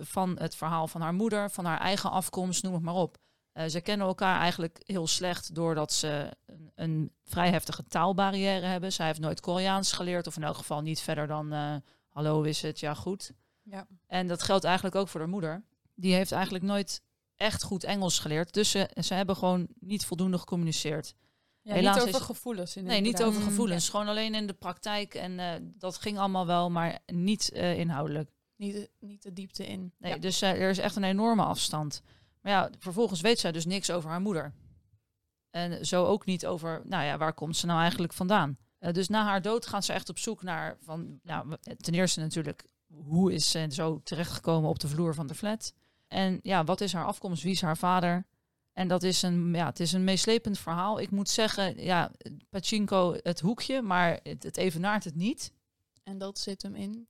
Van 0.00 0.38
het 0.38 0.56
verhaal 0.56 0.88
van 0.88 1.00
haar 1.00 1.14
moeder, 1.14 1.50
van 1.50 1.64
haar 1.64 1.80
eigen 1.80 2.10
afkomst, 2.10 2.62
noem 2.62 2.74
het 2.74 2.82
maar 2.82 2.94
op. 2.94 3.18
Eh, 3.54 3.66
ze 3.66 3.80
kennen 3.80 4.06
elkaar 4.06 4.40
eigenlijk 4.40 4.80
heel 4.84 5.06
slecht 5.06 5.54
doordat 5.54 5.92
ze 5.92 6.30
een, 6.46 6.70
een 6.74 7.12
vrij 7.24 7.50
heftige 7.50 7.84
taalbarrière 7.84 8.66
hebben. 8.66 8.92
Zij 8.92 9.06
heeft 9.06 9.20
nooit 9.20 9.40
Koreaans 9.40 9.92
geleerd, 9.92 10.26
of 10.26 10.36
in 10.36 10.42
elk 10.42 10.56
geval 10.56 10.80
niet 10.80 11.00
verder 11.00 11.26
dan 11.26 11.52
eh, 11.52 11.74
hallo 12.08 12.42
is 12.42 12.62
het, 12.62 12.80
ja 12.80 12.94
goed. 12.94 13.32
Ja. 13.62 13.86
En 14.06 14.26
dat 14.26 14.42
geldt 14.42 14.64
eigenlijk 14.64 14.94
ook 14.96 15.08
voor 15.08 15.20
haar 15.20 15.28
moeder. 15.28 15.62
Die 15.94 16.14
heeft 16.14 16.32
eigenlijk 16.32 16.64
nooit 16.64 17.02
echt 17.36 17.62
goed 17.62 17.84
Engels 17.84 18.18
geleerd. 18.18 18.52
Dus 18.52 18.70
ze, 18.70 18.90
ze 19.02 19.14
hebben 19.14 19.36
gewoon 19.36 19.66
niet 19.80 20.04
voldoende 20.04 20.38
gecommuniceerd. 20.38 21.14
Ja, 21.60 21.74
Helaas 21.74 21.96
niet 21.96 22.14
over 22.14 22.20
gevoelens. 22.26 22.74
Nee, 22.74 23.00
niet 23.00 23.22
over 23.22 23.40
Mm, 23.40 23.46
gevoelens. 23.46 23.88
Gewoon 23.88 24.08
alleen 24.08 24.34
in 24.34 24.46
de 24.46 24.52
praktijk. 24.52 25.14
En 25.14 25.38
eh, 25.38 25.52
dat 25.62 25.96
ging 25.96 26.18
allemaal 26.18 26.46
wel, 26.46 26.70
maar 26.70 26.98
niet 27.06 27.48
inhoudelijk. 27.48 28.30
Niet, 28.56 28.90
niet 29.00 29.22
de 29.22 29.32
diepte 29.32 29.66
in. 29.66 29.92
Nee, 29.98 30.12
Ja. 30.12 30.18
Dus 30.18 30.42
er 30.42 30.70
is 30.70 30.78
echt 30.78 30.96
een 30.96 31.04
enorme 31.04 31.42
afstand. 31.44 32.02
Maar 32.44 32.52
ja, 32.52 32.70
vervolgens 32.78 33.20
weet 33.20 33.38
zij 33.38 33.52
dus 33.52 33.64
niks 33.64 33.90
over 33.90 34.10
haar 34.10 34.20
moeder. 34.20 34.52
En 35.50 35.86
zo 35.86 36.04
ook 36.04 36.24
niet 36.24 36.46
over, 36.46 36.82
nou 36.84 37.04
ja, 37.04 37.18
waar 37.18 37.34
komt 37.34 37.56
ze 37.56 37.66
nou 37.66 37.80
eigenlijk 37.80 38.12
vandaan? 38.12 38.58
Eh, 38.78 38.92
dus 38.92 39.08
na 39.08 39.24
haar 39.24 39.42
dood 39.42 39.66
gaan 39.66 39.82
ze 39.82 39.92
echt 39.92 40.08
op 40.08 40.18
zoek 40.18 40.42
naar, 40.42 40.76
van, 40.80 41.20
nou, 41.22 41.56
ten 41.76 41.94
eerste 41.94 42.20
natuurlijk, 42.20 42.64
hoe 42.86 43.32
is 43.32 43.50
ze 43.50 43.66
zo 43.70 44.00
terechtgekomen 44.02 44.70
op 44.70 44.78
de 44.78 44.88
vloer 44.88 45.14
van 45.14 45.26
de 45.26 45.34
flat? 45.34 45.74
En 46.08 46.40
ja, 46.42 46.64
wat 46.64 46.80
is 46.80 46.92
haar 46.92 47.04
afkomst? 47.04 47.42
Wie 47.42 47.52
is 47.52 47.60
haar 47.60 47.76
vader? 47.76 48.26
En 48.72 48.88
dat 48.88 49.02
is 49.02 49.22
een, 49.22 49.54
ja, 49.54 49.66
het 49.66 49.80
is 49.80 49.92
een 49.92 50.04
meeslepend 50.04 50.58
verhaal. 50.58 51.00
Ik 51.00 51.10
moet 51.10 51.28
zeggen, 51.28 51.82
ja, 51.84 52.10
Pachinko 52.50 53.16
het 53.22 53.40
hoekje, 53.40 53.82
maar 53.82 54.20
het, 54.22 54.42
het 54.42 54.56
evenaart 54.56 55.04
het 55.04 55.14
niet. 55.14 55.52
En 56.02 56.18
dat 56.18 56.38
zit 56.38 56.62
hem 56.62 56.74
in. 56.74 57.08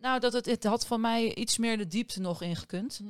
Nou, 0.00 0.20
dat 0.20 0.32
het, 0.32 0.46
het 0.46 0.64
had 0.64 0.86
van 0.86 1.00
mij 1.00 1.34
iets 1.34 1.58
meer 1.58 1.78
de 1.78 1.86
diepte 1.86 2.20
nog 2.20 2.42
ingekund. 2.42 3.00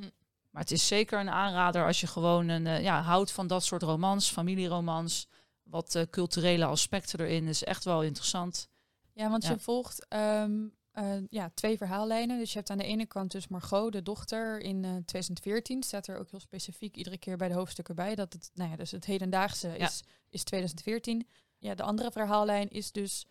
Maar 0.51 0.61
het 0.61 0.71
is 0.71 0.87
zeker 0.87 1.19
een 1.19 1.29
aanrader 1.29 1.85
als 1.85 1.99
je 2.01 2.07
gewoon 2.07 2.47
een, 2.47 2.67
eh, 2.67 2.81
ja, 2.81 3.01
houdt 3.01 3.31
van 3.31 3.47
dat 3.47 3.63
soort 3.63 3.81
romans, 3.83 4.29
familieromans. 4.29 5.27
Wat 5.63 5.95
eh, 5.95 6.03
culturele 6.09 6.65
aspecten 6.65 7.19
erin 7.19 7.47
is 7.47 7.63
echt 7.63 7.83
wel 7.83 8.03
interessant. 8.03 8.67
Ja, 9.13 9.29
want 9.29 9.43
Ja. 9.43 9.49
je 9.51 9.59
volgt 9.59 10.05
ehm, 10.07 10.67
eh, 10.91 11.13
ja, 11.29 11.51
twee 11.53 11.77
verhaallijnen. 11.77 12.37
Dus 12.39 12.51
je 12.51 12.57
hebt 12.57 12.69
aan 12.69 12.77
de 12.77 12.83
ene 12.83 13.05
kant 13.05 13.31
dus 13.31 13.47
Margot, 13.47 13.91
de 13.91 14.01
dochter, 14.01 14.59
in 14.59 14.83
eh 14.85 14.91
2014. 15.05 15.83
Staat 15.83 16.07
er 16.07 16.17
ook 16.19 16.31
heel 16.31 16.39
specifiek 16.39 16.95
iedere 16.95 17.17
keer 17.17 17.37
bij 17.37 17.47
de 17.47 17.53
hoofdstukken 17.53 17.95
bij. 17.95 18.15
Dat 18.15 18.33
het, 18.33 18.51
nou 18.53 18.69
ja, 18.69 18.75
dus 18.75 18.91
het 18.91 19.05
hedendaagse 19.05 19.67
Ja. 19.67 19.85
is, 19.87 20.03
is 20.29 20.43
2014. 20.43 21.27
Ja, 21.57 21.75
de 21.75 21.83
andere 21.83 22.11
verhaallijn 22.11 22.69
is 22.69 22.91
dus 22.91 23.25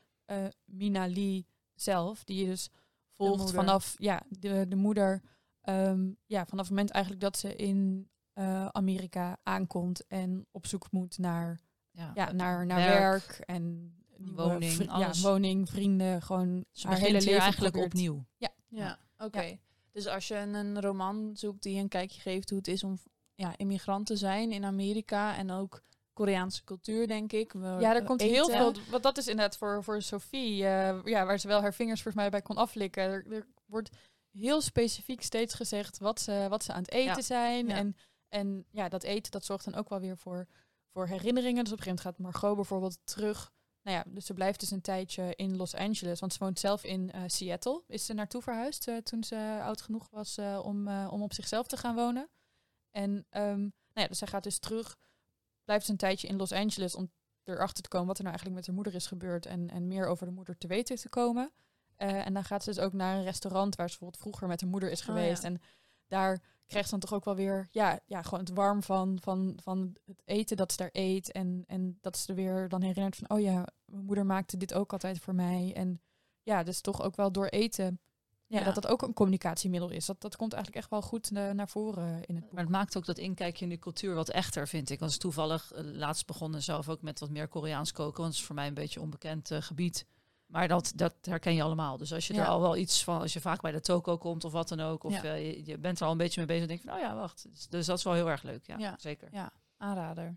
Mina 0.64 1.08
Lee 1.08 1.46
zelf. 1.74 2.24
Die 2.24 2.40
je 2.40 2.46
dus 2.46 2.68
volgt 3.16 3.50
vanaf 3.50 3.94
ja, 3.98 4.22
de, 4.28 4.66
de 4.68 4.76
moeder. 4.76 5.22
Ehm, 5.60 6.08
ja, 6.26 6.46
vanaf 6.46 6.64
het 6.66 6.68
moment 6.76 6.90
eigenlijk 6.90 7.22
dat 7.22 7.36
ze 7.38 7.56
in 7.56 8.08
eh, 8.32 8.66
Amerika 8.66 9.38
aankomt 9.42 10.06
en 10.06 10.46
op 10.50 10.66
zoek 10.66 10.90
moet 10.90 11.18
naar 11.18 11.60
Ja, 11.90 12.10
ja, 12.14 12.32
naar, 12.32 12.66
naar 12.66 12.78
werk. 12.78 13.00
werk, 13.26 13.38
en 13.38 13.94
nieuwe 14.16 14.42
woning, 14.42 14.72
vri- 14.72 14.86
alles. 14.88 15.20
ja, 15.22 15.28
woning, 15.28 15.68
vrienden, 15.68 16.22
gewoon 16.22 16.64
Ze 16.72 16.86
haar 16.86 16.98
hele 16.98 17.12
leven 17.18 17.38
eigenlijk 17.40 17.72
probeert- 17.72 17.92
opnieuw. 17.94 18.24
Ja, 18.68 18.98
oké. 19.18 19.58
Dus 19.92 20.06
als 20.06 20.28
je 20.28 20.36
een, 20.36 20.54
een 20.54 20.80
roman 20.80 21.30
zoekt 21.34 21.62
die 21.62 21.78
een 21.80 21.88
kijkje 21.88 22.20
geeft 22.20 22.48
hoe 22.48 22.58
het 22.58 22.68
is 22.68 22.84
om 22.84 22.98
ja, 23.34 23.56
immigrant 23.56 24.06
te 24.06 24.16
zijn 24.16 24.52
in 24.52 24.64
Amerika 24.64 25.36
en 25.36 25.50
ook 25.50 25.82
Koreaanse 26.12 26.64
cultuur, 26.64 27.06
denk 27.06 27.32
ik. 27.32 27.52
We- 27.52 27.76
Ja, 27.80 27.94
er 27.94 28.04
komt 28.04 28.20
heel 28.20 28.48
veel. 28.48 28.74
Want 28.90 29.02
dat 29.02 29.18
is 29.18 29.26
inderdaad 29.28 29.56
voor, 29.56 29.84
voor 29.84 30.02
Sophie, 30.02 30.64
eh, 30.66 30.98
ja, 31.04 31.26
waar 31.26 31.38
ze 31.38 31.48
wel 31.48 31.60
haar 31.60 31.74
vingers 31.74 32.02
volgens 32.02 32.22
mij 32.22 32.30
bij 32.30 32.42
kon 32.42 32.56
aflikken. 32.56 33.02
Er, 33.02 33.26
er 33.32 33.46
wordt 33.66 33.90
heel 34.30 34.60
specifiek 34.60 35.22
steeds 35.22 35.54
gezegd 35.54 35.98
wat 35.98 36.20
ze, 36.20 36.46
wat 36.48 36.64
ze 36.64 36.72
aan 36.72 36.82
het 36.82 36.90
eten 36.90 37.16
Ja. 37.16 37.22
zijn. 37.22 37.66
Ja. 37.66 37.74
En, 37.74 37.96
en 38.28 38.66
ja, 38.70 38.88
dat 38.88 39.02
eten 39.02 39.32
dat 39.32 39.44
zorgt 39.44 39.64
dan 39.64 39.74
ook 39.74 39.88
wel 39.88 40.00
weer 40.00 40.16
voor, 40.16 40.46
voor 40.92 41.06
herinneringen. 41.06 41.64
Dus 41.64 41.72
op 41.72 41.78
een 41.78 41.84
gegeven 41.84 42.04
moment 42.04 42.34
gaat 42.34 42.42
Margot 42.42 42.56
bijvoorbeeld 42.56 42.98
terug. 43.04 43.52
Nou 43.82 43.96
ja, 43.96 44.04
dus 44.06 44.26
ze 44.26 44.34
blijft 44.34 44.60
dus 44.60 44.70
een 44.70 44.80
tijdje 44.80 45.36
in 45.36 45.56
Los 45.56 45.74
Angeles. 45.74 46.20
Want 46.20 46.32
ze 46.32 46.38
woont 46.38 46.58
zelf 46.58 46.84
in 46.84 47.10
eh, 47.10 47.22
Seattle. 47.26 47.82
Is 47.86 48.06
ze 48.06 48.12
naartoe 48.14 48.42
verhuisd 48.42 48.88
eh, 48.88 48.96
toen 48.96 49.24
ze 49.24 49.58
oud 49.62 49.82
genoeg 49.82 50.08
was 50.10 50.36
eh, 50.36 50.60
om, 50.62 50.88
om 50.88 51.22
op 51.22 51.32
zichzelf 51.32 51.66
te 51.66 51.76
gaan 51.76 51.94
wonen. 51.94 52.28
En 52.90 53.26
ehm, 53.30 53.60
nou 53.60 53.70
ja, 53.92 54.06
dus 54.06 54.18
zij 54.18 54.28
gaat 54.28 54.42
dus 54.42 54.58
terug. 54.58 54.96
Blijft 55.64 55.82
dus 55.82 55.92
een 55.92 56.00
tijdje 56.00 56.28
in 56.28 56.36
Los 56.36 56.52
Angeles 56.52 56.94
om 56.94 57.10
erachter 57.44 57.82
te 57.82 57.88
komen 57.88 58.06
wat 58.06 58.18
er 58.18 58.24
nou 58.24 58.36
eigenlijk 58.36 58.56
met 58.56 58.66
haar 58.66 58.74
moeder 58.84 58.94
is 58.94 59.06
gebeurd. 59.06 59.46
En, 59.46 59.70
en 59.70 59.88
meer 59.88 60.06
over 60.06 60.26
de 60.26 60.32
moeder 60.32 60.58
te 60.58 60.66
weten 60.66 60.96
te 60.96 61.08
komen. 61.08 61.52
Eh, 62.00 62.26
en 62.26 62.34
dan 62.34 62.44
gaat 62.44 62.62
ze 62.64 62.70
dus 62.70 62.78
ook 62.78 62.92
naar 62.92 63.16
een 63.16 63.22
restaurant 63.24 63.76
waar 63.76 63.88
ze 63.90 63.96
bijvoorbeeld 63.98 64.22
vroeger 64.22 64.48
met 64.48 64.60
haar 64.60 64.70
moeder 64.70 64.90
is 64.90 65.00
Oh, 65.00 65.06
geweest. 65.06 65.42
ja. 65.42 65.48
En 65.48 65.60
daar 66.08 66.42
krijgt 66.66 66.88
ze 66.88 66.98
dan 66.98 67.08
toch 67.08 67.18
ook 67.18 67.24
wel 67.24 67.34
weer, 67.36 67.68
ja, 67.70 68.00
ja 68.06 68.22
gewoon 68.22 68.40
het 68.40 68.48
warm 68.54 68.82
van, 68.82 69.18
van, 69.22 69.58
van 69.62 69.96
het 70.06 70.22
eten 70.24 70.56
dat 70.56 70.70
ze 70.72 70.76
daar 70.78 70.90
eet. 70.92 71.32
En, 71.32 71.64
en 71.66 71.98
dat 72.00 72.16
ze 72.18 72.28
er 72.28 72.34
weer 72.34 72.68
dan 72.68 72.82
herinnert 72.82 73.16
van, 73.16 73.30
oh 73.30 73.40
ja, 73.40 73.66
mijn 73.84 74.04
moeder 74.04 74.26
maakte 74.26 74.56
dit 74.56 74.74
ook 74.74 74.92
altijd 74.92 75.18
voor 75.18 75.34
mij. 75.34 75.72
En 75.74 76.00
ja, 76.42 76.62
dus 76.62 76.80
toch 76.80 77.02
ook 77.02 77.16
wel 77.16 77.32
door 77.32 77.46
eten, 77.46 78.00
ja, 78.46 78.58
Ja. 78.58 78.64
dat 78.64 78.74
dat 78.74 78.86
ook 78.86 79.02
een 79.02 79.12
communicatiemiddel 79.14 79.90
is. 79.90 80.06
Dat, 80.06 80.20
dat 80.20 80.36
komt 80.36 80.52
eigenlijk 80.52 80.82
echt 80.82 80.92
wel 80.92 81.02
goed 81.02 81.30
eh, 81.30 81.50
naar 81.50 81.68
voren 81.68 82.24
in 82.24 82.34
het 82.34 82.44
boek. 82.44 82.52
Maar 82.52 82.62
het 82.62 82.72
maakt 82.72 82.96
ook 82.96 83.06
dat 83.06 83.18
inkijkje 83.18 83.64
in 83.64 83.70
de 83.70 83.78
cultuur 83.78 84.14
wat 84.14 84.28
echter, 84.30 84.68
vind 84.68 84.90
ik. 84.90 84.98
Want 84.98 85.12
het 85.12 85.24
is 85.24 85.30
toevallig 85.30 85.72
eh, 85.72 85.84
laatst 85.84 86.26
begonnen 86.26 86.62
zelf 86.62 86.88
ook 86.88 87.02
met 87.02 87.20
wat 87.20 87.30
meer 87.30 87.48
Koreaans 87.48 87.92
koken. 87.92 88.20
Want 88.20 88.28
het 88.32 88.40
is 88.40 88.44
voor 88.46 88.54
mij 88.54 88.66
een 88.66 88.74
beetje 88.74 88.98
een 88.98 89.04
onbekend 89.04 89.50
gebied. 89.52 90.06
Maar 90.50 90.68
dat, 90.68 90.92
dat 90.94 91.14
herken 91.20 91.54
je 91.54 91.62
allemaal. 91.62 91.96
Dus 91.96 92.12
als 92.12 92.26
je 92.26 92.34
Ja. 92.34 92.40
er 92.42 92.46
al 92.48 92.60
wel 92.60 92.76
iets 92.76 93.04
van, 93.04 93.20
als 93.20 93.32
je 93.32 93.40
vaak 93.40 93.60
bij 93.60 93.72
de 93.72 93.80
toko 93.80 94.18
komt 94.18 94.44
of 94.44 94.52
wat 94.52 94.68
dan 94.68 94.80
ook. 94.80 95.04
Of 95.04 95.12
Ja. 95.12 95.22
eh, 95.22 95.46
je, 95.56 95.66
je 95.66 95.78
bent 95.78 96.00
er 96.00 96.06
al 96.06 96.12
een 96.12 96.18
beetje 96.18 96.38
mee 96.38 96.46
bezig. 96.48 96.66
Dan 96.66 96.76
denk 96.76 96.80
je 96.82 96.88
van, 96.88 96.96
oh 96.98 97.04
ja, 97.14 97.20
wacht. 97.20 97.46
Dus, 97.50 97.68
dus 97.68 97.86
dat 97.86 97.98
is 97.98 98.04
wel 98.04 98.12
heel 98.14 98.28
erg 98.30 98.42
leuk. 98.42 98.66
Ja, 98.66 98.78
Ja. 98.78 98.94
zeker. 98.98 99.28
Ja, 99.32 99.52
aanrader. 99.76 100.36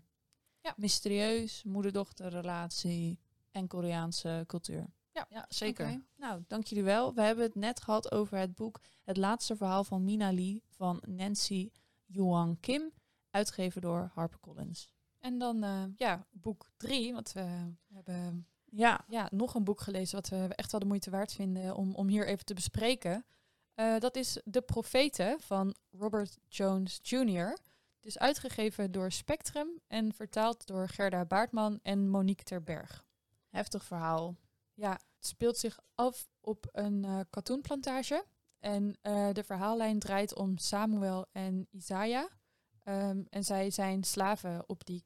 Ja. 0.60 0.72
Mysterieus, 0.76 1.62
moeder-dochter 1.64 2.28
relatie 2.28 3.18
en 3.50 3.66
Koreaanse 3.66 4.44
cultuur. 4.46 4.86
Ja, 5.28 5.44
zeker. 5.48 5.86
Oké, 5.86 6.02
Nou, 6.16 6.44
dank 6.46 6.66
jullie 6.66 6.84
wel. 6.84 7.14
We 7.14 7.22
hebben 7.22 7.44
het 7.44 7.54
net 7.54 7.80
gehad 7.80 8.12
over 8.12 8.38
het 8.38 8.54
boek 8.54 8.80
Het 9.04 9.16
laatste 9.16 9.56
verhaal 9.56 9.84
van 9.84 10.04
Mina 10.04 10.32
Lee 10.32 10.62
van 10.68 11.02
Nancy 11.06 11.70
Yuang 12.04 12.60
Kim, 12.60 12.92
uitgegeven 13.30 13.80
door 13.80 14.10
HarperCollins. 14.14 14.88
En 15.20 15.38
dan, 15.38 15.62
eh, 15.64 15.82
ja, 15.96 16.26
boek 16.30 16.70
drie, 16.76 17.12
want 17.12 17.32
we 17.32 17.72
hebben 17.92 18.46
Ja, 18.76 19.04
ja, 19.08 19.28
nog 19.30 19.54
een 19.54 19.64
boek 19.64 19.80
gelezen 19.80 20.16
wat 20.16 20.28
we 20.28 20.48
echt 20.54 20.70
wel 20.70 20.80
de 20.80 20.86
moeite 20.86 21.10
waard 21.10 21.32
vinden 21.32 21.74
om, 21.74 21.94
om 21.94 22.08
hier 22.08 22.26
even 22.26 22.44
te 22.44 22.54
bespreken. 22.54 23.24
Eh, 23.74 23.98
dat 23.98 24.16
is 24.16 24.40
De 24.44 24.60
Profeten 24.60 25.40
van 25.40 25.74
Robert 25.90 26.38
Jones 26.48 26.98
Jr. 27.02 27.48
Het 27.96 28.06
is 28.06 28.18
uitgegeven 28.18 28.92
door 28.92 29.12
Spectrum 29.12 29.68
en 29.86 30.12
vertaald 30.12 30.66
door 30.66 30.88
Gerda 30.88 31.24
Baartman 31.24 31.80
en 31.82 32.08
Monique 32.08 32.44
Terberg. 32.44 33.04
heftig 33.48 33.84
verhaal. 33.84 34.36
Ja, 34.74 34.90
het 34.90 35.26
speelt 35.26 35.58
zich 35.58 35.78
af 35.94 36.28
op 36.40 36.68
een 36.72 37.04
eh 37.04 37.20
katoenplantage. 37.30 38.24
En 38.58 38.98
eh, 39.00 39.32
de 39.32 39.44
verhaallijn 39.44 39.98
draait 39.98 40.34
om 40.34 40.58
Samuel 40.58 41.26
en 41.32 41.66
Isaiah. 41.70 42.30
Ehm, 42.82 43.22
en 43.30 43.44
zij 43.44 43.70
zijn 43.70 44.04
slaven 44.04 44.68
op 44.68 44.84
die 44.84 45.04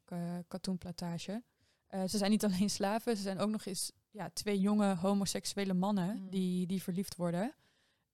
katoenplantage. 0.49 1.43
Eh, 1.89 2.03
ze 2.07 2.19
zijn 2.19 2.31
niet 2.31 2.45
alleen 2.45 2.71
slaven, 2.71 3.17
ze 3.17 3.23
zijn 3.23 3.39
ook 3.39 3.51
nog 3.51 3.65
eens 3.65 3.93
ja, 4.11 4.31
twee 4.33 4.61
jonge 4.61 4.95
homoseksuele 4.95 5.75
mannen 5.75 6.17
Mm. 6.17 6.31
die, 6.31 6.67
die 6.67 6.83
verliefd 6.83 7.17
worden. 7.17 7.55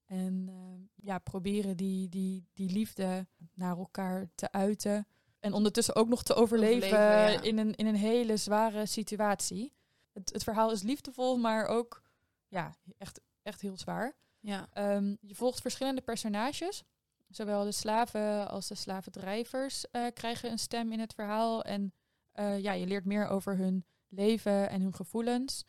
En 0.05 0.45
eh, 0.49 1.05
ja, 1.07 1.19
proberen 1.19 1.77
die, 1.77 2.09
die, 2.09 2.49
die 2.53 2.71
liefde 2.71 3.27
naar 3.55 3.77
elkaar 3.77 4.29
te 4.35 4.53
uiten. 4.53 5.07
En 5.41 5.53
ondertussen 5.53 5.95
ook 5.95 6.09
nog 6.09 6.23
te 6.23 6.35
overleven, 6.35 6.87
Overleven, 6.99 7.33
ja. 7.33 7.43
in, 7.43 7.59
een, 7.59 7.75
in 7.75 7.87
een 7.87 7.95
hele 7.95 8.37
zware 8.37 8.87
situatie. 8.87 9.73
Het, 10.13 10.33
het 10.33 10.43
verhaal 10.43 10.73
is 10.73 10.83
liefdevol, 10.83 11.37
maar 11.37 11.67
ook 11.67 12.03
ja, 12.49 12.77
echt, 12.99 13.21
echt 13.43 13.61
heel 13.61 13.77
zwaar. 13.79 14.17
Ja, 14.41 14.69
Ehm, 14.73 15.15
je 15.21 15.35
volgt 15.35 15.61
verschillende 15.61 16.01
personages. 16.01 16.83
Zowel 17.29 17.65
de 17.65 17.73
slaven 17.73 18.49
als 18.49 18.69
de 18.69 18.75
slavendrijvers 18.75 19.91
eh, 19.91 20.07
krijgen 20.15 20.51
een 20.51 20.59
stem 20.59 20.93
in 20.93 21.01
het 21.01 21.15
verhaal. 21.15 21.63
En 21.63 21.93
eh, 22.35 22.59
ja, 22.59 22.73
je 22.73 22.87
leert 22.87 23.05
meer 23.05 23.29
over 23.29 23.57
hun 23.57 23.85
leven 24.09 24.69
en 24.69 24.81
hun 24.81 24.95
gevoelens. 24.95 25.65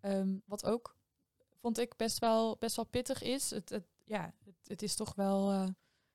Ehm, 0.00 0.38
wat 0.44 0.64
ook, 0.64 0.96
vond 1.60 1.78
ik, 1.78 1.96
best 1.96 2.18
wel, 2.18 2.56
best 2.58 2.76
wel 2.76 2.84
pittig 2.84 3.22
is. 3.22 3.50
Het, 3.50 3.68
het, 3.68 3.86
ja, 4.04 4.34
het, 4.44 4.54
het 4.64 4.82
is 4.82 4.94
toch 4.94 5.14
wel... 5.14 5.50
eh, 5.50 5.66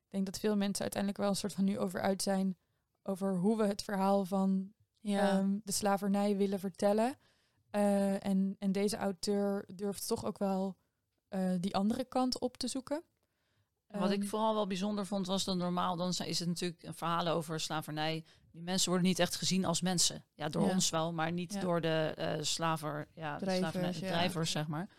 ik 0.03 0.09
denk 0.09 0.25
dat 0.25 0.39
veel 0.39 0.55
mensen 0.57 0.81
uiteindelijk 0.81 1.21
wel 1.21 1.29
een 1.29 1.35
soort 1.35 1.53
van 1.53 1.63
nu 1.63 1.79
over 1.79 2.01
uit 2.01 2.21
zijn... 2.21 2.57
over 3.03 3.35
hoe 3.35 3.57
we 3.57 3.65
het 3.65 3.83
verhaal 3.83 4.25
van 4.25 4.73
ja. 4.99 5.29
ehm, 5.29 5.57
de 5.63 5.71
slavernij 5.71 6.37
willen 6.37 6.59
vertellen. 6.59 7.17
Eh, 7.69 8.25
en, 8.25 8.55
en 8.59 8.71
deze 8.71 8.97
auteur 8.97 9.65
durft 9.75 10.07
toch 10.07 10.25
ook 10.25 10.37
wel 10.37 10.77
die 11.59 11.75
andere 11.75 12.05
kant 12.05 12.39
op 12.39 12.57
te 12.57 12.67
zoeken. 12.67 13.03
Wat 13.99 14.11
ik 14.11 14.19
Ehm, 14.19 14.27
vooral 14.27 14.53
wel 14.53 14.67
bijzonder 14.67 15.05
vond, 15.05 15.27
was 15.27 15.43
dat 15.43 15.57
normaal, 15.57 15.95
dan 15.95 16.09
is 16.25 16.39
het 16.39 16.47
natuurlijk 16.47 16.83
een 16.83 16.93
verhaal 16.93 17.27
over 17.27 17.59
slavernij. 17.59 18.23
Die 18.51 18.61
mensen 18.61 18.89
worden 18.89 19.07
niet 19.07 19.19
echt 19.19 19.35
gezien 19.35 19.65
als 19.65 19.81
mensen. 19.81 20.25
Ja, 20.33 20.49
door 20.49 20.65
Ja. 20.67 20.73
ons 20.73 20.89
wel, 20.89 21.13
maar 21.13 21.31
niet 21.31 21.53
Ja. 21.53 21.59
door 21.59 21.81
de 21.81 22.13
eh 22.15 22.33
slaver, 22.41 23.07
ja, 23.13 23.37
de 23.37 23.45
Drijvers, 23.45 23.99
ja. 23.99 24.07
drijvers, 24.07 24.51
zeg 24.51 24.67
maar. 24.67 24.89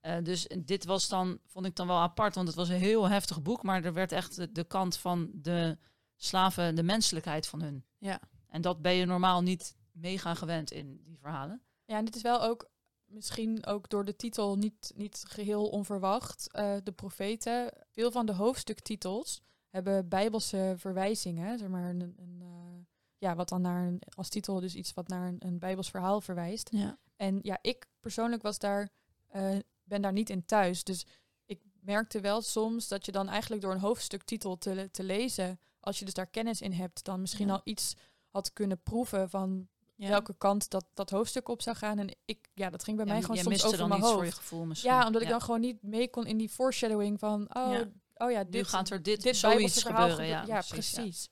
Eh, 0.00 0.16
dus 0.22 0.46
dit 0.64 0.84
was 0.84 1.08
dan, 1.08 1.38
vond 1.46 1.66
ik 1.66 1.76
dan 1.76 1.86
wel 1.86 1.98
apart, 1.98 2.34
want 2.34 2.46
het 2.46 2.56
was 2.56 2.68
een 2.68 2.76
heel 2.76 3.08
heftig 3.08 3.42
boek, 3.42 3.62
maar 3.62 3.84
er 3.84 3.92
werd 3.92 4.12
echt 4.12 4.36
de, 4.36 4.52
de 4.52 4.64
kant 4.64 4.96
van 4.96 5.30
de 5.34 5.78
slaven, 6.16 6.74
de 6.74 6.82
menselijkheid 6.82 7.46
van 7.48 7.62
hun. 7.62 7.84
Ja. 7.98 8.20
En 8.48 8.60
dat 8.60 8.82
ben 8.82 8.92
je 8.94 9.04
normaal 9.04 9.42
niet 9.42 9.76
mega 9.92 10.34
gewend 10.34 10.70
in 10.70 11.00
die 11.04 11.18
verhalen. 11.18 11.62
Ja, 11.84 11.96
en 11.96 12.04
dit 12.04 12.16
is 12.16 12.22
wel 12.22 12.42
ook 12.42 12.70
misschien 13.12 13.66
ook 13.66 13.88
door 13.88 14.04
de 14.04 14.16
titel 14.16 14.56
niet, 14.56 14.92
niet 14.94 15.24
geheel 15.28 15.68
onverwacht. 15.68 16.52
eh, 16.52 16.76
de 16.84 16.92
profeten. 16.92 17.72
Veel 17.90 18.10
van 18.10 18.26
de 18.26 18.32
hoofdstuktitels 18.32 19.40
hebben 19.68 20.08
bijbelse 20.08 20.74
verwijzingen. 20.76 21.58
Zeg 21.58 21.68
maar 21.68 21.90
een, 21.90 22.00
een, 22.00 22.38
eh, 22.40 22.84
ja, 23.18 23.34
wat 23.34 23.48
dan 23.48 23.60
naar 23.60 23.86
een, 23.86 24.02
als 24.14 24.28
titel 24.28 24.60
dus 24.60 24.74
iets 24.74 24.94
wat 24.94 25.08
naar 25.08 25.28
een, 25.28 25.36
een 25.38 25.58
bijbels 25.58 25.90
verhaal 25.90 26.20
verwijst. 26.20 26.68
ja. 26.72 26.98
En 27.16 27.38
ja, 27.42 27.58
ik 27.62 27.86
persoonlijk 28.00 28.42
was 28.42 28.58
daar, 28.58 28.88
eh, 29.28 29.56
ben 29.84 30.02
daar 30.02 30.12
niet 30.12 30.30
in 30.30 30.44
thuis. 30.44 30.84
Dus 30.84 31.06
ik 31.44 31.62
merkte 31.80 32.20
wel 32.20 32.40
soms 32.42 32.88
dat 32.88 33.06
je 33.06 33.12
dan 33.12 33.28
eigenlijk 33.28 33.62
door 33.62 33.72
een 33.72 33.80
hoofdstuktitel 33.80 34.58
te, 34.58 34.88
te 34.90 35.02
lezen, 35.02 35.60
als 35.80 35.98
je 35.98 36.04
dus 36.04 36.14
daar 36.14 36.26
kennis 36.26 36.60
in 36.60 36.72
hebt, 36.72 37.04
dan 37.04 37.20
misschien 37.20 37.46
Ja. 37.46 37.52
al 37.52 37.60
iets 37.64 37.94
had 38.28 38.52
kunnen 38.52 38.82
proeven 38.82 39.30
van 39.30 39.68
Ja. 40.02 40.08
welke 40.08 40.34
kant 40.38 40.70
dat, 40.70 40.84
dat 40.94 41.10
hoofdstuk 41.10 41.48
op 41.48 41.62
zou 41.62 41.76
gaan. 41.76 41.98
En 41.98 42.16
ik, 42.24 42.48
ja, 42.54 42.70
dat 42.70 42.84
ging 42.84 42.96
bij 42.96 43.06
mij 43.06 43.22
gewoon 43.22 43.36
soms 43.36 43.64
over 43.64 43.78
dan 43.78 43.88
mijn 43.88 44.00
hoofd. 44.00 44.14
voor 44.14 44.24
je 44.24 44.32
gevoel 44.32 44.64
misschien. 44.64 44.90
Ja, 44.90 45.06
omdat 45.06 45.22
ik 45.22 45.28
dan 45.28 45.40
gewoon 45.42 45.60
niet 45.60 45.82
mee 45.82 46.10
kon 46.10 46.26
in 46.26 46.36
die 46.36 46.48
foreshadowing 46.48 47.18
van, 47.18 47.40
oh 47.56 47.72
Ja. 47.72 47.88
oh 48.14 48.30
ja, 48.30 48.42
Nu 48.42 48.50
dit, 48.50 48.66
gaat 48.66 48.90
er 48.90 49.02
dit, 49.02 49.22
dit 49.22 49.36
zoiets 49.36 49.82
gebeuren. 49.82 50.26
Ja, 50.26 50.40
gebe- 50.40 50.52
ja, 50.52 50.62
precies. 50.68 50.94
precies. 50.94 51.28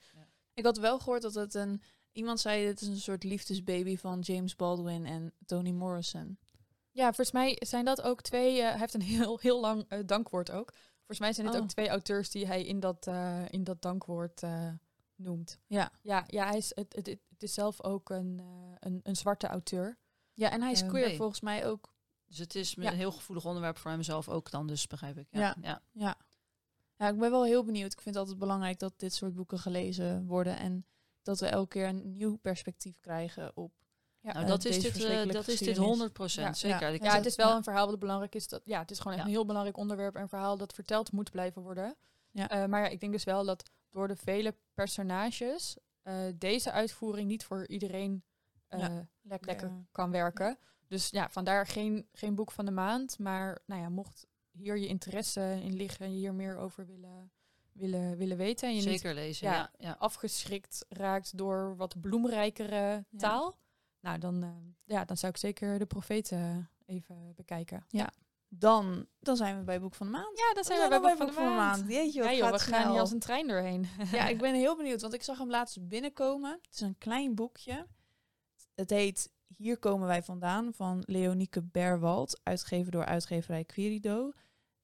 Ik 0.55 0.65
had 0.65 0.79
wel 0.79 0.99
gehoord 0.99 1.23
dat 1.23 1.35
het 1.35 1.55
een... 1.55 1.83
Iemand 2.13 2.41
zei, 2.41 2.65
dit 2.65 2.81
is 2.81 2.87
een 2.89 2.97
soort 3.01 3.25
liefdesbaby 3.25 3.97
van 3.97 4.21
James 4.21 4.57
Baldwin 4.57 5.07
en 5.07 5.33
Toni 5.47 5.73
Morrison. 5.73 6.39
Ja, 6.91 7.05
volgens 7.05 7.31
mij 7.33 7.57
zijn 7.59 7.85
dat 7.85 8.03
ook 8.03 8.21
twee. 8.23 8.59
eh, 8.61 8.69
hij 8.69 8.79
heeft 8.79 8.95
een 8.95 9.03
heel, 9.03 9.39
heel 9.41 9.61
lang 9.61 9.85
eh, 9.89 9.99
dankwoord 10.07 10.51
ook. 10.51 10.73
Volgens 10.97 11.19
mij 11.19 11.33
zijn 11.33 11.47
dit 11.47 11.57
Oh. 11.57 11.63
ook 11.63 11.69
twee 11.69 11.89
auteurs 11.89 12.31
die 12.31 12.47
hij 12.47 12.65
in 12.65 12.81
dat, 12.81 13.07
eh, 13.07 13.43
in 13.51 13.65
dat 13.65 13.83
dankwoord 13.83 14.43
noemt. 15.21 15.59
Ja. 15.67 15.91
Ja, 16.03 16.25
ja 16.27 16.47
hij 16.47 16.57
is, 16.57 16.73
het, 16.75 16.93
het, 16.97 17.07
het 17.07 17.43
is 17.43 17.55
zelf 17.55 17.83
ook 17.83 18.11
een, 18.11 18.41
eh, 18.41 18.47
een, 18.79 19.01
een 19.03 19.17
zwarte 19.17 19.47
auteur. 19.47 19.99
Ja, 20.35 20.51
en 20.51 20.63
hij 20.63 20.73
is 20.73 20.81
Ehm, 20.81 20.89
queer 20.91 21.07
nee. 21.07 21.17
volgens 21.17 21.41
mij 21.41 21.67
ook. 21.67 21.93
Dus 22.27 22.39
het 22.39 22.55
is 22.55 22.73
Ja. 22.79 22.91
een 22.91 22.97
heel 22.97 23.13
gevoelig 23.13 23.45
onderwerp 23.45 23.77
voor 23.77 23.91
hemzelf 23.91 24.29
ook 24.29 24.51
dan, 24.51 24.67
dus 24.67 24.87
begrijp 24.87 25.17
ik. 25.19 25.27
Ja. 25.31 25.57
Ja, 25.63 25.83
ja. 25.93 26.17
Ik 27.09 27.19
ben 27.19 27.31
wel 27.31 27.45
heel 27.45 27.65
benieuwd. 27.65 27.93
Ik 27.93 28.01
vind 28.01 28.15
het 28.15 28.17
altijd 28.25 28.39
belangrijk 28.39 28.79
dat 28.79 28.93
dit 28.97 29.15
soort 29.15 29.35
boeken 29.35 29.59
gelezen 29.59 30.27
worden. 30.27 30.57
En 30.59 30.87
dat 31.23 31.41
we 31.41 31.47
elke 31.47 31.69
keer 31.69 31.89
een 31.89 32.17
nieuw 32.17 32.37
perspectief 32.37 33.01
krijgen 33.01 33.57
op... 33.57 33.73
Ja, 34.21 34.33
Nou, 34.33 34.45
eh, 34.45 34.51
dat 34.51 34.65
is 34.65 34.75
deze 34.81 34.99
dit, 34.99 35.05
eh, 35.05 35.17
dat 35.17 35.27
is 35.27 35.33
dit 35.33 35.45
geschiedenis. 35.45 35.79
100 35.89 36.33
Ja, 36.35 36.53
zeker. 36.53 37.03
ja. 37.03 37.15
Het 37.17 37.27
is 37.27 37.37
wel 37.37 37.49
ja. 37.49 37.57
een 37.57 37.63
verhaal 37.63 37.87
wat 37.87 37.99
belangrijk 37.99 38.35
is. 38.35 38.49
Dat, 38.49 38.61
ja, 38.65 38.79
het 38.79 38.91
is 38.91 38.99
gewoon 38.99 39.13
echt 39.13 39.23
Ja. 39.23 39.29
een 39.29 39.35
heel 39.35 39.47
belangrijk 39.47 39.77
onderwerp 39.77 40.15
en 40.17 40.29
verhaal 40.29 40.57
dat 40.57 40.73
verteld 40.73 41.13
moet 41.13 41.31
blijven 41.31 41.63
worden. 41.63 41.97
Ja. 42.31 42.49
Eh, 42.49 42.67
maar 42.67 42.81
ja, 42.81 42.89
ik 42.89 43.01
denk 43.01 43.13
dus 43.13 43.25
wel 43.25 43.45
dat 43.45 43.71
door 43.91 44.09
de 44.09 44.17
vele 44.17 44.55
personages 44.75 45.77
eh, 46.03 46.15
deze 46.35 46.73
uitvoering 46.73 47.29
niet 47.29 47.45
voor 47.45 47.67
iedereen 47.67 48.25
eh, 48.69 48.79
Ja, 48.79 49.09
lekker 49.23 49.73
kan 49.91 50.11
werken. 50.11 50.59
Dus 50.87 51.11
ja, 51.11 51.29
vandaar 51.29 51.67
geen, 51.67 52.09
geen 52.13 52.35
boek 52.35 52.51
van 52.51 52.65
de 52.65 52.71
maand. 52.71 53.19
Maar 53.19 53.59
nou 53.67 53.81
ja, 53.81 53.89
mocht 53.89 54.27
hier 54.51 54.79
je 54.79 54.87
interesse 54.87 55.59
in 55.63 55.77
liggen 55.77 56.07
en 56.07 56.13
je 56.13 56.19
hier 56.19 56.35
meer 56.35 56.57
over 56.57 56.87
willen, 56.87 57.33
willen, 57.73 58.17
willen 58.17 58.37
weten. 58.37 58.69
En 58.69 58.75
je 58.75 58.89
niet 58.89 59.03
lezen, 59.03 59.49
ja, 59.49 59.55
ja. 59.55 59.71
ja. 59.79 59.97
afgeschrikt 59.99 60.85
raakt 60.89 61.37
door 61.39 61.77
wat 61.77 62.01
bloemrijkere 62.01 63.05
Ja. 63.09 63.19
taal. 63.19 63.59
Nou, 64.01 64.19
dan, 64.19 64.43
eh, 64.43 64.51
ja, 64.85 65.05
dan 65.05 65.17
zou 65.17 65.33
ik 65.33 65.39
zeker 65.39 65.79
de 65.79 65.87
profeten 65.87 66.71
even 66.87 67.35
bekijken. 67.35 67.87
Dan, 68.53 69.07
dan 69.21 69.37
zijn 69.37 69.59
we 69.59 69.65
bij 69.65 69.81
Boek 69.81 69.95
van 69.95 70.07
de 70.07 70.13
Maand. 70.13 70.39
Ja, 70.39 70.55
dat 70.55 70.67
zijn 70.67 70.79
Dan 70.79 70.89
we 70.91 71.01
bij 71.01 71.17
Boek 71.17 71.33
van 71.33 71.45
de 71.45 71.51
Maand. 71.51 71.85
Jeetje, 71.89 72.23
Ja 72.23 72.27
wat 72.29 72.37
joh, 72.37 72.49
gaat 72.49 72.65
we 72.65 72.73
gaan 72.73 72.91
hier 72.91 73.01
als 73.01 73.11
een 73.11 73.19
trein 73.19 73.47
doorheen. 73.47 73.89
Ja, 74.13 74.27
ik 74.27 74.39
ben 74.39 74.55
heel 74.55 74.77
benieuwd, 74.77 75.01
want 75.01 75.15
ik 75.15 75.23
zag 75.23 75.39
hem 75.39 75.51
laatst 75.51 75.89
binnenkomen. 75.89 76.51
Het 76.51 76.75
is 76.75 76.81
een 76.81 76.99
klein 76.99 77.35
boekje. 77.35 77.87
Het 78.75 78.91
heet 78.91 79.31
Hier 79.57 79.79
komen 79.79 80.07
wij 80.07 80.23
vandaan 80.23 80.73
van 80.75 81.03
Leonieke 81.07 81.63
Berwald, 81.63 82.41
uitgegeven 82.43 82.93
door 82.93 83.05
uitgeverij 83.05 83.65
Querido. 83.65 84.33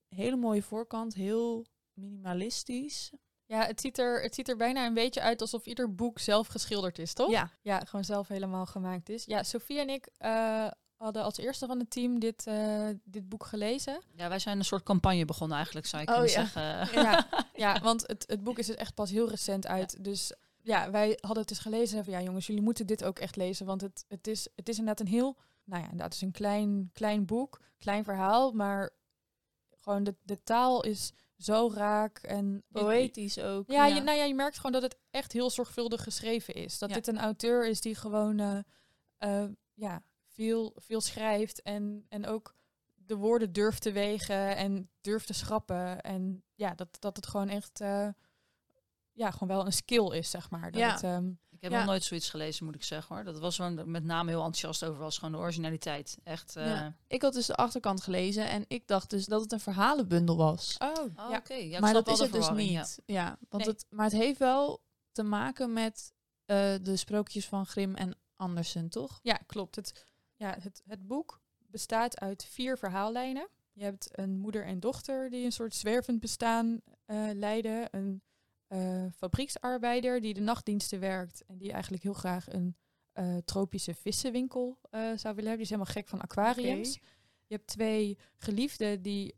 Hele 0.09 0.37
mooie 0.37 0.63
voorkant, 0.63 1.15
heel 1.15 1.67
minimalistisch. 1.93 3.13
Ja, 3.47 3.67
het 3.67 3.81
ziet, 3.81 3.99
er, 3.99 4.23
het 4.23 4.35
ziet 4.35 4.49
er 4.49 4.57
bijna 4.57 4.87
een 4.87 4.95
beetje 4.95 5.21
uit 5.21 5.41
alsof 5.41 5.67
ieder 5.67 5.95
boek 5.95 6.19
zelf 6.19 6.47
geschilderd 6.47 6.99
is, 6.99 7.13
toch? 7.13 7.31
Ja, 7.31 7.51
Ja, 7.63 7.81
gewoon 7.81 8.05
zelf 8.05 8.29
helemaal 8.29 8.67
gemaakt 8.67 9.09
is. 9.09 9.25
Ja, 9.25 9.43
Sofie 9.43 9.79
en 9.79 9.89
ik 9.89 10.09
eh, 10.17 10.67
hadden 10.97 11.23
als 11.23 11.37
eerste 11.37 11.67
van 11.67 11.79
het 11.79 11.91
team 11.91 12.19
dit, 12.19 12.47
eh, 12.47 12.89
dit 13.05 13.29
boek 13.29 13.47
gelezen. 13.47 14.03
Ja, 14.15 14.29
wij 14.29 14.39
zijn 14.39 14.59
een 14.59 14.65
soort 14.65 14.83
campagne 14.83 15.25
begonnen 15.25 15.57
eigenlijk, 15.57 15.87
zou 15.87 16.03
ik 16.03 16.09
Oh, 16.09 16.15
kunnen 16.15 16.33
ja. 16.33 16.47
zeggen. 16.47 17.03
ja, 17.03 17.27
ja, 17.75 17.81
want 17.81 18.07
het, 18.07 18.25
het 18.27 18.45
boek 18.45 18.59
is 18.59 18.67
dus 18.67 18.77
echt 18.77 18.95
pas 18.95 19.11
heel 19.11 19.29
recent 19.29 19.67
uit. 19.67 20.05
Dus 20.05 20.33
ja, 20.63 20.91
wij 20.91 21.19
hadden 21.21 21.39
het 21.39 21.49
dus 21.49 21.59
gelezen. 21.59 22.05
Van, 22.05 22.13
ja, 22.13 22.21
jongens, 22.23 22.47
jullie 22.47 22.63
moeten 22.63 22.87
dit 22.87 23.05
ook 23.05 23.19
echt 23.19 23.37
lezen. 23.37 23.67
Want 23.67 23.81
het, 23.81 24.05
het, 24.09 24.27
is, 24.27 24.49
het 24.57 24.69
is 24.69 24.79
inderdaad 24.79 25.07
een 25.07 25.13
heel... 25.13 25.37
Nou 25.65 25.81
ja, 25.83 25.89
inderdaad, 25.91 26.13
het 26.13 26.23
is 26.23 26.29
een 26.29 26.33
klein, 26.33 26.91
klein 26.93 27.27
boek, 27.27 27.61
klein 27.79 28.05
verhaal. 28.05 28.53
Maar 28.53 28.91
gewoon 29.77 30.05
de, 30.05 30.15
de 30.23 30.43
taal 30.43 30.83
is 30.83 31.13
zo 31.37 31.71
raak 31.75 32.19
en... 32.19 32.65
poëtisch 32.73 33.39
ook. 33.39 33.71
Ja, 33.71 33.87
Je, 33.87 34.01
nou 34.01 34.19
ja, 34.19 34.25
je 34.25 34.35
merkt 34.35 34.57
gewoon 34.57 34.73
dat 34.73 34.83
het 34.83 34.97
echt 35.11 35.33
heel 35.33 35.51
zorgvuldig 35.51 36.03
geschreven 36.03 36.55
is. 36.55 36.79
Dat 36.79 36.89
Ja. 36.89 36.95
dit 36.95 37.07
een 37.07 37.19
auteur 37.19 37.69
is 37.69 37.81
die 37.81 37.95
gewoon 37.95 38.39
eh, 38.39 38.59
eh, 39.19 39.51
ja, 39.75 40.03
veel, 40.37 40.73
veel 40.77 41.01
schrijft 41.01 41.63
en, 41.63 42.07
en 42.09 42.27
ook 42.27 42.55
de 42.95 43.17
woorden 43.17 43.53
durft 43.53 43.83
te 43.83 43.93
wegen 43.93 44.57
en 44.57 44.91
durft 45.01 45.27
te 45.27 45.35
schrappen. 45.35 46.01
En 46.01 46.43
ja, 46.55 46.75
dat, 46.75 46.89
dat 47.01 47.17
het 47.17 47.27
gewoon 47.27 47.49
echt 47.49 47.81
eh, 47.81 48.09
ja, 49.13 49.31
gewoon 49.31 49.57
wel 49.57 49.67
een 49.67 49.73
skill 49.73 50.11
is, 50.11 50.31
zeg 50.31 50.51
maar. 50.51 50.71
Dat 50.73 50.81
Ja. 50.81 50.93
het, 50.93 51.03
ehm, 51.03 51.31
Ik 51.51 51.63
heb 51.63 51.71
Ja. 51.71 51.79
nog 51.79 51.87
nooit 51.87 52.05
zoiets 52.05 52.31
gelezen, 52.31 52.65
moet 52.65 52.75
ik 52.75 52.83
zeggen 52.83 53.15
hoor. 53.15 53.25
Dat 53.25 53.39
was 53.39 53.57
gewoon 53.57 53.91
met 53.91 54.05
name 54.05 54.31
heel 54.31 54.39
enthousiast 54.45 54.85
over, 54.85 55.01
was 55.03 55.19
gewoon 55.19 55.33
de 55.33 55.39
originaliteit. 55.39 56.19
Echt. 56.25 56.57
eh, 56.57 56.67
Ja. 56.67 56.97
Ik 57.07 57.23
had 57.23 57.33
dus 57.33 57.47
de 57.47 57.55
achterkant 57.55 58.03
gelezen 58.03 58.49
en 58.49 58.65
ik 58.69 58.87
dacht 58.87 59.11
dus 59.11 59.27
dat 59.27 59.41
het 59.41 59.53
een 59.53 59.61
verhalenbundel 59.61 60.37
was. 60.37 60.77
oh, 60.79 60.89
Oh, 60.99 61.31
ja. 61.31 61.37
oké. 61.37 61.55
Ja, 61.55 61.75
ik 61.75 61.81
maar 61.81 61.93
dat 61.93 62.05
wel 62.07 62.15
is 62.15 62.21
het 62.21 62.33
dus 62.33 62.51
niet. 62.51 62.99
Ja, 63.07 63.39
want 63.49 63.65
Nee. 63.65 63.73
het, 63.75 63.87
maar 63.91 64.05
het 64.05 64.15
heeft 64.15 64.39
wel 64.39 64.83
te 65.13 65.23
maken 65.23 65.73
met 65.73 66.13
eh, 66.45 66.75
de 66.83 66.97
sprookjes 66.97 67.47
van 67.47 67.67
Grimm 67.67 67.95
en 67.95 68.19
Andersen, 68.37 68.89
toch? 68.89 69.19
Ja, 69.23 69.35
klopt. 69.47 69.77
Het, 69.77 70.05
ja, 70.37 70.57
het, 70.61 70.83
het 70.87 71.07
boek 71.07 71.41
bestaat 71.59 72.21
uit 72.21 72.45
vier 72.45 72.79
verhaallijnen. 72.79 73.49
Je 73.73 73.85
hebt 73.85 74.09
een 74.13 74.39
moeder 74.39 74.65
en 74.65 74.81
dochter 74.81 75.31
die 75.31 75.45
een 75.45 75.53
soort 75.53 75.75
zwervend 75.75 76.21
bestaan 76.21 76.81
eh, 77.05 77.29
leiden. 77.33 77.89
Een 77.91 78.23
eh, 78.67 79.05
fabrieksarbeider 79.17 80.21
die 80.21 80.35
de 80.35 80.41
nachtdiensten 80.41 81.01
werkt 81.01 81.45
en 81.47 81.59
die 81.59 81.73
eigenlijk 81.73 82.03
heel 82.03 82.13
graag 82.13 82.53
een 82.53 82.77
eh, 83.13 83.37
tropische 83.45 83.95
vissenwinkel 83.95 84.79
zou 84.91 85.35
willen 85.35 85.35
hebben. 85.35 85.43
Die 85.43 85.61
is 85.61 85.69
helemaal 85.69 85.93
gek 85.93 86.09
van 86.09 86.21
aquariums. 86.21 86.95
Je 87.47 87.55
hebt 87.55 87.67
twee 87.67 88.19
geliefden 88.37 89.03
die 89.03 89.35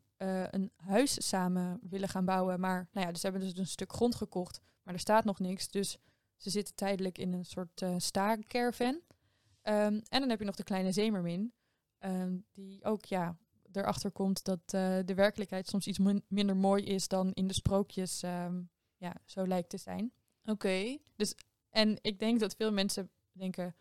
een 0.50 0.72
huis 0.76 1.28
samen 1.28 1.80
willen 1.82 2.08
gaan 2.08 2.24
bouwen. 2.24 2.60
Maar 2.60 2.88
nou 2.92 3.06
ja, 3.06 3.12
dus 3.12 3.22
hebben 3.22 3.40
dus 3.40 3.58
een 3.58 3.66
stuk 3.66 3.92
grond 3.92 4.14
gekocht, 4.14 4.60
maar 4.82 4.94
er 4.94 5.00
staat 5.00 5.24
nog 5.24 5.38
niks. 5.38 5.68
Dus 5.68 5.98
ze 6.36 6.50
zitten 6.50 6.74
tijdelijk 6.74 7.18
in 7.18 7.32
een 7.32 7.44
soort 7.44 7.82
eh 7.82 7.94
sta-caravan. 7.96 9.00
Ehm, 9.68 10.00
en 10.08 10.20
dan 10.20 10.28
heb 10.28 10.38
je 10.38 10.44
nog 10.44 10.54
de 10.56 10.62
kleine 10.64 10.92
Zemermin, 10.92 11.52
ehm, 11.98 12.36
die 12.52 12.84
ook 12.84 13.04
ja, 13.04 13.36
erachter 13.72 14.10
komt 14.10 14.44
dat 14.44 14.60
eh, 14.64 14.98
de 15.04 15.14
werkelijkheid 15.14 15.66
soms 15.68 15.86
iets 15.86 15.98
min- 15.98 16.24
minder 16.28 16.56
mooi 16.56 16.84
is 16.84 17.08
dan 17.08 17.32
in 17.32 17.46
de 17.46 17.54
sprookjes 17.54 18.22
ehm, 18.22 18.62
ja, 18.96 19.14
zo 19.24 19.46
lijkt 19.46 19.68
te 19.68 19.76
zijn. 19.76 20.12
Oké. 20.44 20.96
En 21.70 21.98
ik 22.00 22.18
denk 22.18 22.40
dat 22.40 22.54
veel 22.54 22.72
mensen 22.72 23.10
denken, 23.32 23.74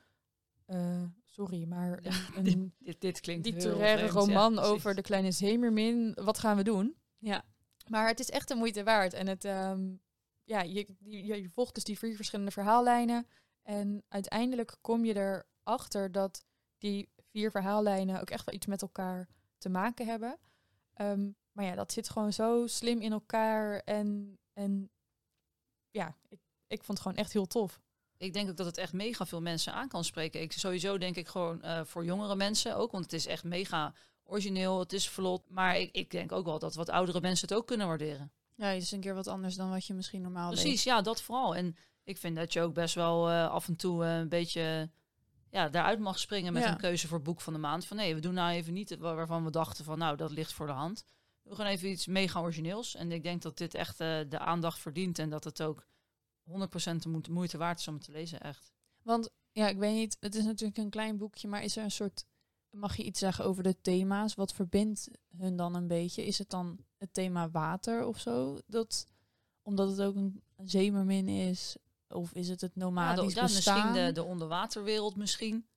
eh, 0.65 1.03
sorry, 1.25 1.63
maar 1.67 2.03
Ja, 2.03 2.11
een, 2.35 2.47
een 2.53 2.73
Dit, 2.79 3.01
dit 3.01 3.19
klinkt 3.19 3.45
literaire 3.45 4.01
heel 4.01 4.09
vreemd, 4.11 4.27
roman 4.27 4.59
over 4.59 4.95
de 4.95 5.01
kleine 5.01 5.31
Zemermin, 5.31 6.13
wat 6.23 6.37
gaan 6.39 6.57
we 6.57 6.63
doen? 6.63 6.95
Ja. 7.17 7.43
Maar 7.87 8.07
het 8.07 8.19
is 8.19 8.29
echt 8.29 8.47
de 8.47 8.55
moeite 8.55 8.83
waard. 8.83 9.13
En 9.13 9.27
het, 9.27 9.45
ehm, 9.45 9.95
ja, 10.43 10.61
je, 10.61 10.87
je, 10.99 11.41
je 11.41 11.49
volgt 11.49 11.73
dus 11.75 11.83
die 11.83 11.97
vier 11.97 12.15
verschillende 12.15 12.51
verhaallijnen. 12.51 13.27
En 13.63 14.03
uiteindelijk 14.07 14.77
kom 14.81 15.05
je 15.05 15.13
erachter 15.67 16.11
dat 16.11 16.45
die 16.77 17.09
vier 17.31 17.51
verhaallijnen 17.51 18.21
ook 18.21 18.29
echt 18.29 18.45
wel 18.45 18.55
iets 18.55 18.65
met 18.65 18.81
elkaar 18.81 19.27
te 19.57 19.69
maken 19.69 20.07
hebben. 20.07 20.37
Ehm, 20.93 21.29
maar 21.51 21.65
ja, 21.65 21.75
dat 21.75 21.91
zit 21.91 22.09
gewoon 22.09 22.33
zo 22.33 22.67
slim 22.67 23.01
in 23.01 23.11
elkaar. 23.11 23.79
En, 23.79 24.37
en 24.53 24.89
ja, 25.91 26.15
ik, 26.29 26.39
ik 26.67 26.83
vond 26.83 26.97
het 26.97 26.99
gewoon 26.99 27.17
echt 27.17 27.33
heel 27.33 27.45
tof. 27.45 27.81
Ik 28.17 28.33
denk 28.33 28.49
ook 28.49 28.57
dat 28.57 28.65
het 28.65 28.77
echt 28.77 28.93
mega 28.93 29.25
veel 29.25 29.41
mensen 29.41 29.73
aan 29.73 29.87
kan 29.87 30.03
spreken. 30.03 30.41
Ik, 30.41 30.51
sowieso 30.51 30.97
denk 30.97 31.15
ik 31.15 31.27
gewoon 31.27 31.61
eh, 31.61 31.81
voor 31.83 32.05
jongere 32.05 32.35
mensen 32.35 32.75
ook. 32.75 32.91
Want 32.91 33.03
het 33.03 33.13
is 33.13 33.25
echt 33.25 33.43
mega 33.43 33.93
origineel, 34.23 34.79
het 34.79 34.93
is 34.93 35.09
vlot. 35.09 35.49
Maar 35.49 35.77
ik, 35.77 35.89
ik 35.91 36.11
denk 36.11 36.31
ook 36.31 36.45
wel 36.45 36.59
dat 36.59 36.75
wat 36.75 36.89
oudere 36.89 37.21
mensen 37.21 37.47
het 37.47 37.57
ook 37.57 37.67
kunnen 37.67 37.87
waarderen. 37.87 38.31
Ja, 38.55 38.67
het 38.67 38.81
is 38.81 38.91
een 38.91 38.99
keer 38.99 39.15
wat 39.15 39.27
anders 39.27 39.55
dan 39.55 39.69
wat 39.69 39.85
je 39.85 39.93
misschien 39.93 40.21
normaal 40.21 40.51
Precies, 40.51 40.83
ja, 40.83 41.01
dat 41.01 41.21
vooral. 41.21 41.55
En 41.55 41.75
ik 42.03 42.17
vind 42.17 42.35
dat 42.35 42.53
je 42.53 42.61
ook 42.61 42.73
best 42.73 42.95
wel 42.95 43.29
eh, 43.29 43.49
af 43.49 43.67
en 43.67 43.75
toe 43.75 44.03
eh, 44.03 44.17
een 44.17 44.29
beetje 44.29 44.89
ja, 45.49 45.69
daaruit 45.69 45.99
mag 45.99 46.19
springen 46.19 46.53
met 46.53 46.63
Ja. 46.63 46.71
een 46.71 46.77
keuze 46.77 47.07
voor 47.07 47.21
boek 47.21 47.41
van 47.41 47.53
de 47.53 47.59
maand. 47.59 47.85
Van 47.85 47.97
nee, 47.97 48.15
we 48.15 48.21
doen 48.21 48.33
nou 48.33 48.51
even 48.53 48.73
niet 48.73 48.89
het 48.89 48.99
waarvan 48.99 49.43
we 49.43 49.51
dachten 49.51 49.85
van 49.85 49.97
nou, 49.97 50.17
dat 50.17 50.31
ligt 50.31 50.53
voor 50.53 50.65
de 50.67 50.71
hand. 50.73 51.03
We 51.41 51.55
gewoon 51.55 51.71
even 51.71 51.89
iets 51.89 52.07
mega 52.07 52.39
origineels. 52.41 52.95
En 52.95 53.11
ik 53.11 53.23
denk 53.23 53.41
dat 53.41 53.57
dit 53.57 53.73
echt 53.73 53.99
eh, 53.99 54.19
de 54.29 54.39
aandacht 54.39 54.79
verdient 54.79 55.19
en 55.19 55.29
dat 55.29 55.43
het 55.43 55.61
ook 55.61 55.87
100% 56.43 57.03
de 57.03 57.09
moeite- 57.09 57.31
moeite 57.31 57.57
waard 57.57 57.79
is 57.79 57.87
om 57.87 57.93
het 57.93 58.03
te 58.03 58.11
lezen, 58.11 58.39
echt. 58.41 58.71
Want 59.01 59.29
ja, 59.51 59.67
ik 59.67 59.77
weet 59.77 59.93
niet, 59.95 60.17
het 60.19 60.35
is 60.35 60.43
natuurlijk 60.45 60.77
een 60.77 60.89
klein 60.89 61.17
boekje, 61.17 61.47
maar 61.47 61.63
is 61.63 61.77
er 61.77 61.83
een 61.83 61.91
soort, 61.91 62.25
mag 62.69 62.95
je 62.95 63.03
iets 63.03 63.19
zeggen 63.19 63.45
over 63.45 63.63
de 63.63 63.81
thema's? 63.81 64.35
Wat 64.35 64.53
verbindt 64.53 65.09
hun 65.37 65.55
dan 65.55 65.75
een 65.75 65.87
beetje? 65.87 66.25
Is 66.25 66.37
het 66.37 66.49
dan 66.49 66.85
het 66.97 67.13
thema 67.13 67.49
water 67.49 68.05
of 68.05 68.19
zo? 68.19 68.59
Dat, 68.65 69.07
omdat 69.61 69.89
het 69.89 70.01
ook 70.01 70.15
een, 70.15 70.41
een 70.55 70.69
zeemermin 70.69 71.27
is? 71.27 71.75
Of 72.09 72.31
is 72.33 72.49
het 72.49 72.61
het 72.61 72.71
Ja, 72.75 72.81
nomadisch 72.83 73.33
de- 73.33 73.39
ja, 73.39 73.45
bestaan? 73.45 73.75
misschien 73.75 74.05
de, 74.05 74.11
de 74.11 74.23
onderwaterwereld 74.23 75.15
misschien. 75.15 75.67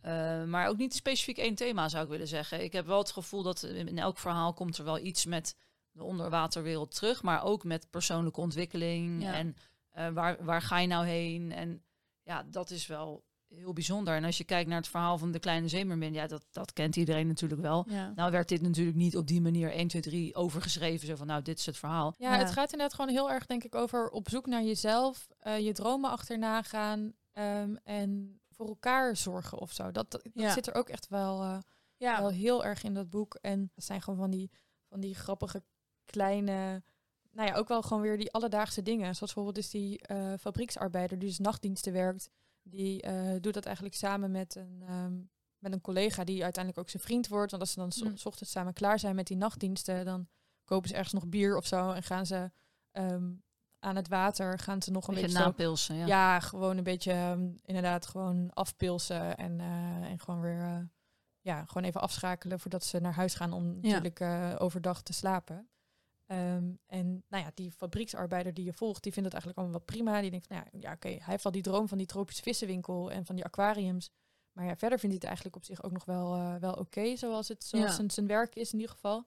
Eh, 0.00 0.44
maar 0.44 0.68
ook 0.68 0.76
niet 0.76 0.94
specifiek 0.94 1.38
één 1.38 1.54
thema 1.54 1.88
zou 1.88 2.04
ik 2.04 2.10
willen 2.10 2.28
zeggen. 2.28 2.62
Ik 2.62 2.72
heb 2.72 2.86
wel 2.86 2.98
het 2.98 3.10
gevoel 3.10 3.42
dat 3.42 3.62
in 3.62 3.98
elk 3.98 4.18
verhaal 4.18 4.52
komt 4.52 4.78
er 4.78 4.84
wel 4.84 4.98
iets 4.98 5.24
met 5.26 5.56
de 5.92 6.02
onderwaterwereld 6.04 6.94
terug. 6.94 7.22
Maar 7.22 7.42
ook 7.44 7.64
met 7.64 7.90
persoonlijke 7.90 8.40
ontwikkeling. 8.40 9.22
Ja. 9.22 9.32
En 9.34 9.56
eh, 9.90 10.08
waar, 10.08 10.44
waar 10.44 10.62
ga 10.62 10.78
je 10.78 10.86
nou 10.86 11.06
heen? 11.06 11.52
En 11.52 11.82
ja, 12.22 12.42
dat 12.42 12.70
is 12.70 12.86
wel 12.86 13.24
heel 13.54 13.72
bijzonder. 13.72 14.14
En 14.14 14.24
als 14.24 14.38
je 14.38 14.44
kijkt 14.44 14.68
naar 14.68 14.78
het 14.78 14.88
verhaal 14.88 15.18
van 15.18 15.30
de 15.32 15.38
kleine 15.38 15.68
zeemermin. 15.68 16.12
Ja, 16.12 16.26
dat, 16.26 16.46
dat 16.50 16.72
kent 16.72 16.96
iedereen 16.96 17.26
natuurlijk 17.26 17.60
wel. 17.60 17.84
Ja. 17.88 18.12
Nou 18.14 18.30
werd 18.30 18.48
dit 18.48 18.60
natuurlijk 18.62 18.96
niet 18.96 19.16
op 19.16 19.26
die 19.26 19.40
manier 19.40 19.72
1, 19.72 19.88
2, 19.88 20.02
3 20.02 20.34
overgeschreven. 20.34 21.06
Zo 21.06 21.16
van, 21.16 21.26
nou, 21.26 21.42
dit 21.42 21.58
is 21.58 21.66
het 21.66 21.76
verhaal. 21.76 22.14
Ja, 22.18 22.32
Ja. 22.32 22.38
het 22.38 22.50
gaat 22.50 22.72
inderdaad 22.72 22.94
gewoon 22.96 23.10
heel 23.10 23.30
erg, 23.30 23.46
denk 23.46 23.64
ik, 23.64 23.74
over 23.74 24.10
op 24.10 24.28
zoek 24.28 24.46
naar 24.46 24.62
jezelf, 24.62 25.28
eh, 25.38 25.58
je 25.58 25.72
dromen 25.72 26.10
achterna 26.10 26.62
gaan 26.62 27.12
ehm, 27.32 27.74
en 27.84 28.40
voor 28.50 28.66
elkaar 28.68 29.16
zorgen 29.16 29.58
of 29.58 29.72
zo. 29.72 29.90
Dat, 29.90 30.10
dat, 30.10 30.28
Ja. 30.32 30.52
zit 30.52 30.66
er 30.66 30.74
ook 30.74 30.88
echt 30.88 31.08
wel, 31.08 31.42
eh, 31.42 31.58
Ja. 31.96 32.20
wel 32.20 32.30
heel 32.30 32.64
erg 32.64 32.82
in 32.82 32.94
dat 32.94 33.10
boek. 33.10 33.34
En 33.40 33.70
dat 33.74 33.84
zijn 33.84 34.02
gewoon 34.02 34.18
van 34.18 34.30
die, 34.30 34.50
van 34.88 35.00
die 35.00 35.14
grappige 35.14 35.62
kleine, 36.04 36.82
nou 37.32 37.48
ja, 37.48 37.54
ook 37.54 37.68
wel 37.68 37.82
gewoon 37.82 38.02
weer 38.02 38.18
die 38.18 38.32
alledaagse 38.32 38.82
dingen. 38.82 39.14
Zoals 39.14 39.34
bijvoorbeeld 39.34 39.58
is 39.64 39.70
die 39.70 39.98
eh, 39.98 40.32
fabrieksarbeider 40.40 41.18
die 41.18 41.28
dus 41.28 41.38
nachtdiensten 41.38 41.92
werkt. 41.92 42.30
Die 42.70 43.02
eh, 43.02 43.36
doet 43.40 43.54
dat 43.54 43.64
eigenlijk 43.64 43.94
samen 43.96 44.30
met 44.30 44.54
een, 44.54 44.82
ehm, 44.86 45.14
met 45.58 45.72
een 45.72 45.80
collega 45.80 46.24
die 46.24 46.42
uiteindelijk 46.42 46.84
ook 46.84 46.90
zijn 46.90 47.02
vriend 47.02 47.28
wordt. 47.28 47.50
Want 47.50 47.62
als 47.62 47.72
ze 47.72 47.78
dan 47.78 47.92
s- 47.92 48.02
Mm. 48.02 48.16
s 48.16 48.26
ochtends 48.26 48.52
samen 48.52 48.72
klaar 48.72 48.98
zijn 48.98 49.14
met 49.14 49.26
die 49.26 49.36
nachtdiensten, 49.36 50.04
dan 50.04 50.28
kopen 50.64 50.88
ze 50.88 50.94
ergens 50.94 51.12
nog 51.14 51.26
bier 51.28 51.56
of 51.56 51.66
zo 51.66 51.90
en 51.92 52.02
gaan 52.02 52.26
ze 52.26 52.50
ehm, 52.90 53.32
aan 53.78 53.96
het 53.96 54.08
water, 54.08 54.58
gaan 54.58 54.82
ze 54.82 54.90
nog 54.90 55.08
een 55.08 55.14
Beetje 55.14 55.28
beetje, 55.30 55.44
napilsen, 55.44 55.94
ja. 55.96 56.06
ja. 56.06 56.40
gewoon 56.40 56.76
een 56.76 56.84
beetje 56.84 57.12
ehm, 57.12 57.50
inderdaad 57.64 58.06
gewoon 58.06 58.50
afpilsen 58.52 59.36
en, 59.36 59.60
eh, 59.60 60.10
en 60.10 60.18
gewoon 60.20 60.40
weer 60.40 60.60
eh, 60.60 60.78
ja, 61.40 61.64
gewoon 61.64 61.84
even 61.88 62.00
afschakelen 62.00 62.60
voordat 62.60 62.84
ze 62.84 63.00
naar 63.00 63.14
huis 63.14 63.34
gaan 63.34 63.52
om 63.52 63.78
Ja. 63.82 63.98
natuurlijk 64.00 64.60
overdag 64.60 65.02
te 65.02 65.12
slapen. 65.12 65.68
Ehm, 66.30 66.72
en 66.86 67.24
nou 67.28 67.44
ja, 67.44 67.50
die 67.54 67.72
fabrieksarbeider 67.72 68.54
die 68.54 68.64
je 68.64 68.72
volgt, 68.72 69.02
die 69.02 69.12
vindt 69.12 69.32
het 69.32 69.32
eigenlijk 69.32 69.58
allemaal 69.58 69.78
wel 69.86 69.96
prima. 69.96 70.20
Die 70.20 70.30
denkt 70.30 70.46
van, 70.46 70.56
nou 70.56 70.68
ja, 70.72 70.78
ja 70.88 70.92
oké, 70.94 71.08
hij 71.08 71.20
heeft 71.24 71.44
al 71.44 71.50
die 71.50 71.62
droom 71.62 71.88
van 71.88 71.98
die 71.98 72.06
tropische 72.06 72.42
vissenwinkel 72.42 73.10
en 73.10 73.26
van 73.26 73.34
die 73.34 73.44
aquariums. 73.44 74.10
Maar 74.52 74.64
ja, 74.64 74.76
verder 74.76 74.98
vindt 74.98 75.14
hij 75.14 75.14
het 75.14 75.24
eigenlijk 75.24 75.56
op 75.56 75.64
zich 75.64 75.82
ook 75.82 75.92
nog 75.92 76.04
wel, 76.04 76.34
eh, 76.34 76.54
wel 76.54 76.72
oké, 76.72 77.16
zoals 77.16 77.48
het 77.48 77.64
zoals 77.64 77.86
Ja. 77.88 77.94
zijn, 77.94 78.10
zijn 78.10 78.26
werk 78.26 78.54
is 78.54 78.72
in 78.72 78.78
ieder 78.78 78.94
geval. 78.94 79.24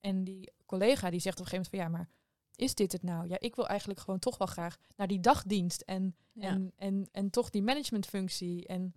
En 0.00 0.24
die 0.24 0.52
collega 0.66 1.10
die 1.10 1.20
zegt 1.20 1.38
op 1.40 1.44
een 1.44 1.50
gegeven 1.50 1.70
moment 1.72 1.92
van, 1.92 2.00
ja, 2.00 2.04
maar 2.06 2.08
is 2.56 2.74
dit 2.74 2.92
het 2.92 3.02
nou? 3.02 3.28
Ja, 3.28 3.36
ik 3.38 3.54
wil 3.56 3.68
eigenlijk 3.68 4.00
gewoon 4.00 4.18
toch 4.18 4.38
wel 4.38 4.46
graag 4.46 4.76
naar 4.96 5.06
die 5.06 5.20
dagdienst 5.20 5.80
en, 5.80 6.16
Ja. 6.32 6.48
en, 6.48 6.72
en, 6.76 7.08
en 7.12 7.30
toch 7.30 7.50
die 7.50 7.62
managementfunctie. 7.62 8.66
En 8.66 8.94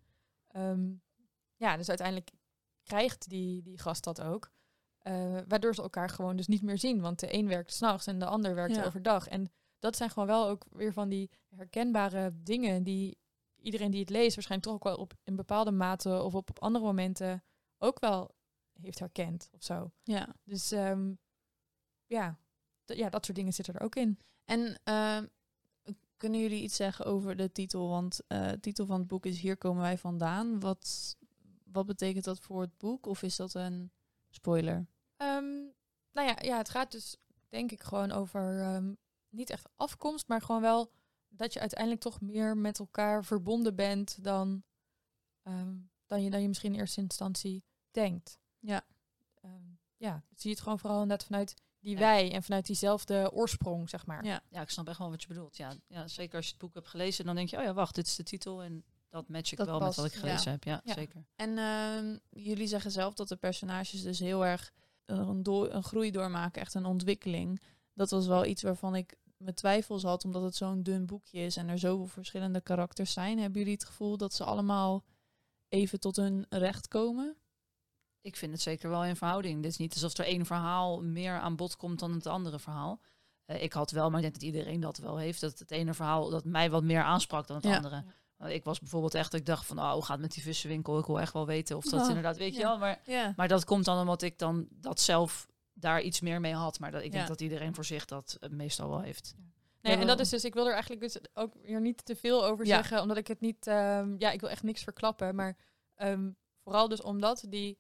ehm, 0.48 0.92
ja, 1.56 1.78
dus 1.78 1.90
uiteindelijk 1.90 2.32
krijgt 2.84 3.30
die, 3.30 3.62
die 3.62 3.80
gast 3.80 4.04
dat 4.04 4.22
ook. 4.22 4.52
Eh, 5.04 5.38
waardoor 5.48 5.76
ze 5.76 5.82
elkaar 5.82 6.10
gewoon 6.10 6.36
dus 6.36 6.48
niet 6.48 6.62
meer 6.62 6.78
zien. 6.78 7.02
Want 7.02 7.20
de 7.20 7.34
een 7.34 7.48
werkt 7.48 7.74
s'nachts 7.74 8.08
en 8.08 8.20
de 8.20 8.26
ander 8.26 8.56
werkt 8.56 8.76
Ja. 8.76 8.86
overdag. 8.86 9.28
En 9.28 9.52
dat 9.80 9.96
zijn 9.96 10.10
gewoon 10.10 10.28
wel 10.28 10.48
ook 10.48 10.66
weer 10.72 10.94
van 10.94 11.10
die 11.10 11.30
herkenbare 11.56 12.32
dingen 12.44 12.84
die 12.84 13.18
iedereen 13.56 13.92
die 13.92 14.00
het 14.00 14.10
leest 14.10 14.36
waarschijnlijk 14.36 14.70
toch 14.70 14.74
ook 14.74 14.84
wel 14.84 15.04
op 15.04 15.14
een 15.24 15.36
bepaalde 15.36 15.72
mate 15.72 16.22
of 16.22 16.36
op, 16.36 16.50
op 16.50 16.60
andere 16.60 16.86
momenten 16.86 17.44
ook 17.78 18.00
wel 18.00 18.36
heeft 18.82 19.00
herkend 19.00 19.50
of 19.54 19.64
zo. 19.64 19.92
Ja. 20.04 20.36
Dus 20.44 20.72
ehm, 20.72 21.14
ja, 22.06 22.40
ja, 22.86 23.10
dat 23.10 23.26
soort 23.26 23.38
dingen 23.38 23.54
zitten 23.54 23.74
er 23.74 23.82
ook 23.82 23.96
in. 23.96 24.20
En 24.46 24.80
ehm, 24.84 25.26
kunnen 26.18 26.40
jullie 26.42 26.64
iets 26.64 26.76
zeggen 26.76 27.06
over 27.06 27.36
de 27.36 27.52
titel? 27.52 27.90
Want 27.90 28.20
eh, 28.28 28.50
de 28.50 28.60
titel 28.60 28.86
van 28.86 29.00
het 29.00 29.08
boek 29.08 29.26
is 29.26 29.40
Hier 29.40 29.58
komen 29.58 29.82
wij 29.82 29.98
vandaan. 29.98 30.60
Wat, 30.60 31.16
wat 31.64 31.86
betekent 31.86 32.24
dat 32.24 32.40
voor 32.40 32.62
het 32.62 32.78
boek? 32.78 33.06
Of 33.06 33.24
is 33.24 33.36
dat 33.36 33.54
een 33.54 33.92
spoiler? 34.30 34.88
Ehm, 35.24 35.52
nou 36.12 36.28
ja, 36.28 36.36
ja, 36.42 36.58
het 36.58 36.70
gaat 36.70 36.92
dus 36.92 37.16
denk 37.50 37.72
ik 37.72 37.84
gewoon 37.84 38.12
over 38.12 38.60
ehm, 38.62 38.94
niet 39.30 39.50
echt 39.50 39.70
afkomst, 39.76 40.28
maar 40.28 40.42
gewoon 40.42 40.62
wel 40.62 40.92
dat 41.30 41.54
je 41.54 41.60
uiteindelijk 41.60 42.02
toch 42.02 42.22
meer 42.22 42.58
met 42.58 42.80
elkaar 42.80 43.26
verbonden 43.26 43.76
bent 43.76 44.24
dan, 44.24 44.64
ehm, 45.42 45.76
dan, 46.06 46.24
je, 46.24 46.30
dan 46.30 46.42
je 46.42 46.48
misschien 46.48 46.74
in 46.74 46.80
eerste 46.80 47.02
instantie 47.02 47.64
denkt. 47.92 48.40
Ja. 48.60 48.86
Ehm, 49.42 49.52
ja, 49.98 50.24
zie 50.36 50.50
je 50.50 50.56
het 50.56 50.62
gewoon 50.64 50.80
vooral 50.80 51.02
inderdaad 51.02 51.26
vanuit 51.28 51.54
die 51.80 51.94
Ja. 51.94 52.00
wij 52.00 52.32
en 52.32 52.44
vanuit 52.44 52.66
diezelfde 52.66 53.32
oorsprong, 53.32 53.90
zeg 53.90 54.06
maar. 54.06 54.26
Ja. 54.26 54.42
Ja, 54.50 54.62
ik 54.62 54.70
snap 54.70 54.88
echt 54.88 54.98
wel 54.98 55.10
wat 55.10 55.22
je 55.22 55.28
bedoelt. 55.28 55.58
Ja, 55.58 55.74
ja, 55.88 56.08
zeker 56.08 56.36
als 56.36 56.46
je 56.46 56.52
het 56.52 56.62
boek 56.62 56.74
hebt 56.74 56.88
gelezen, 56.88 57.26
dan 57.26 57.36
denk 57.36 57.50
je, 57.50 57.58
oh 57.58 57.64
ja, 57.64 57.74
wacht, 57.74 57.96
dit 57.96 58.08
is 58.08 58.16
de 58.16 58.24
titel 58.24 58.64
en 58.64 58.86
dat 59.10 59.28
match 59.28 59.52
ik 59.52 59.58
Dat 59.58 59.68
wel 59.68 59.80
met 59.80 59.96
wat 59.96 60.06
ik 60.06 60.14
gelezen 60.14 60.44
ja. 60.46 60.52
heb. 60.52 60.64
Ja, 60.64 60.82
Ja. 60.84 60.94
zeker. 60.94 61.26
En 61.36 61.58
ehm, 61.58 62.18
jullie 62.30 62.68
zeggen 62.68 62.92
zelf 62.92 63.14
dat 63.14 63.28
de 63.28 63.36
personages 63.36 64.02
dus 64.02 64.20
heel 64.20 64.46
erg 64.46 64.72
een, 65.18 65.44
door, 65.44 65.72
een 65.72 65.84
groei 65.84 66.12
doormaken, 66.12 66.62
echt 66.62 66.74
een 66.74 66.86
ontwikkeling. 66.86 67.62
Dat 67.94 68.10
was 68.10 68.28
wel 68.28 68.46
iets 68.46 68.62
waarvan 68.62 68.96
ik 68.96 69.16
mijn 69.38 69.56
twijfels 69.56 70.04
had, 70.04 70.26
omdat 70.26 70.44
het 70.44 70.56
zo'n 70.56 70.84
dun 70.84 71.06
boekje 71.06 71.40
is 71.40 71.58
en 71.58 71.70
er 71.70 71.80
zoveel 71.80 72.06
verschillende 72.08 72.62
karakters 72.62 73.14
zijn. 73.14 73.40
Hebben 73.40 73.60
jullie 73.60 73.74
het 73.76 73.86
gevoel 73.86 74.18
dat 74.18 74.34
ze 74.34 74.44
allemaal 74.44 75.04
even 75.68 76.00
tot 76.00 76.16
hun 76.16 76.46
recht 76.50 76.88
komen? 76.88 77.38
Ik 78.22 78.36
vind 78.36 78.52
het 78.52 78.62
zeker 78.62 78.90
wel 78.90 79.06
in 79.06 79.16
verhouding. 79.16 79.62
Dit 79.62 79.72
is 79.72 79.78
niet 79.78 79.94
alsof 79.94 80.18
er 80.18 80.26
één 80.26 80.46
verhaal 80.46 81.02
meer 81.04 81.40
aan 81.40 81.56
bod 81.56 81.76
komt 81.76 82.00
dan 82.00 82.12
het 82.14 82.28
andere 82.28 82.60
verhaal. 82.60 83.00
Eh, 83.46 83.64
ik 83.64 83.74
had 83.74 83.92
wel, 83.92 84.08
maar 84.10 84.16
ik 84.16 84.22
denk 84.22 84.34
dat 84.34 84.44
iedereen 84.44 84.80
dat 84.80 84.98
wel 84.98 85.18
heeft, 85.18 85.42
dat 85.42 85.60
het 85.60 85.72
ene 85.72 85.94
verhaal 85.94 86.30
dat 86.30 86.46
mij 86.46 86.70
wat 86.70 86.84
meer 86.84 87.02
aansprak 87.04 87.48
dan 87.48 87.56
het 87.56 87.66
Ja. 87.66 87.76
andere. 87.76 88.04
Ik 88.40 88.64
was 88.64 88.80
bijvoorbeeld 88.80 89.14
echt, 89.14 89.34
ik 89.34 89.46
dacht 89.46 89.66
van, 89.66 89.80
oh, 89.80 89.92
hoe 89.92 90.06
gaat 90.06 90.20
met 90.20 90.34
die 90.34 90.44
vissenwinkel? 90.44 91.00
Ik 91.00 91.06
wil 91.06 91.20
echt 91.20 91.34
wel 91.34 91.46
weten 91.46 91.78
of 91.78 91.84
dat 91.84 92.02
Oh, 92.02 92.08
inderdaad, 92.08 92.38
weet 92.38 92.56
je 92.56 92.62
wel. 92.62 92.78
Maar, 92.78 93.02
Ja. 93.06 93.34
maar 93.36 93.48
dat 93.48 93.66
komt 93.66 93.86
dan 93.86 94.00
omdat 94.00 94.22
ik 94.22 94.38
dan 94.40 94.68
dat 94.72 95.00
zelf 95.00 95.48
daar 95.74 96.02
iets 96.02 96.22
meer 96.22 96.40
mee 96.40 96.54
had. 96.54 96.80
Maar 96.80 96.92
dat, 96.92 97.04
ik 97.04 97.12
denk 97.12 97.28
dat 97.28 97.42
iedereen 97.42 97.76
voor 97.76 97.86
zich 97.86 98.06
dat 98.06 98.38
eh, 98.40 98.50
meestal 98.50 98.90
wel 98.90 99.02
heeft. 99.02 99.36
Nee, 99.82 99.96
en 99.98 100.08
dat 100.08 100.20
is 100.20 100.30
dus, 100.30 100.44
ik 100.44 100.54
wil 100.54 100.66
er 100.66 100.72
eigenlijk 100.74 101.02
dus 101.02 101.18
ook 101.34 101.54
weer 101.62 101.82
niet 101.82 102.06
te 102.06 102.16
veel 102.16 102.46
over 102.46 102.66
zeggen, 102.66 103.02
omdat 103.02 103.18
ik 103.18 103.28
het 103.28 103.40
niet, 103.40 103.68
ehm, 103.68 104.16
ja, 104.18 104.32
ik 104.32 104.40
wil 104.40 104.50
echt 104.50 104.64
niks 104.64 104.84
verklappen, 104.84 105.36
maar 105.36 105.58
ehm, 105.96 106.32
vooral 106.64 106.88
dus 106.88 107.02
omdat 107.02 107.46
die, 107.48 107.78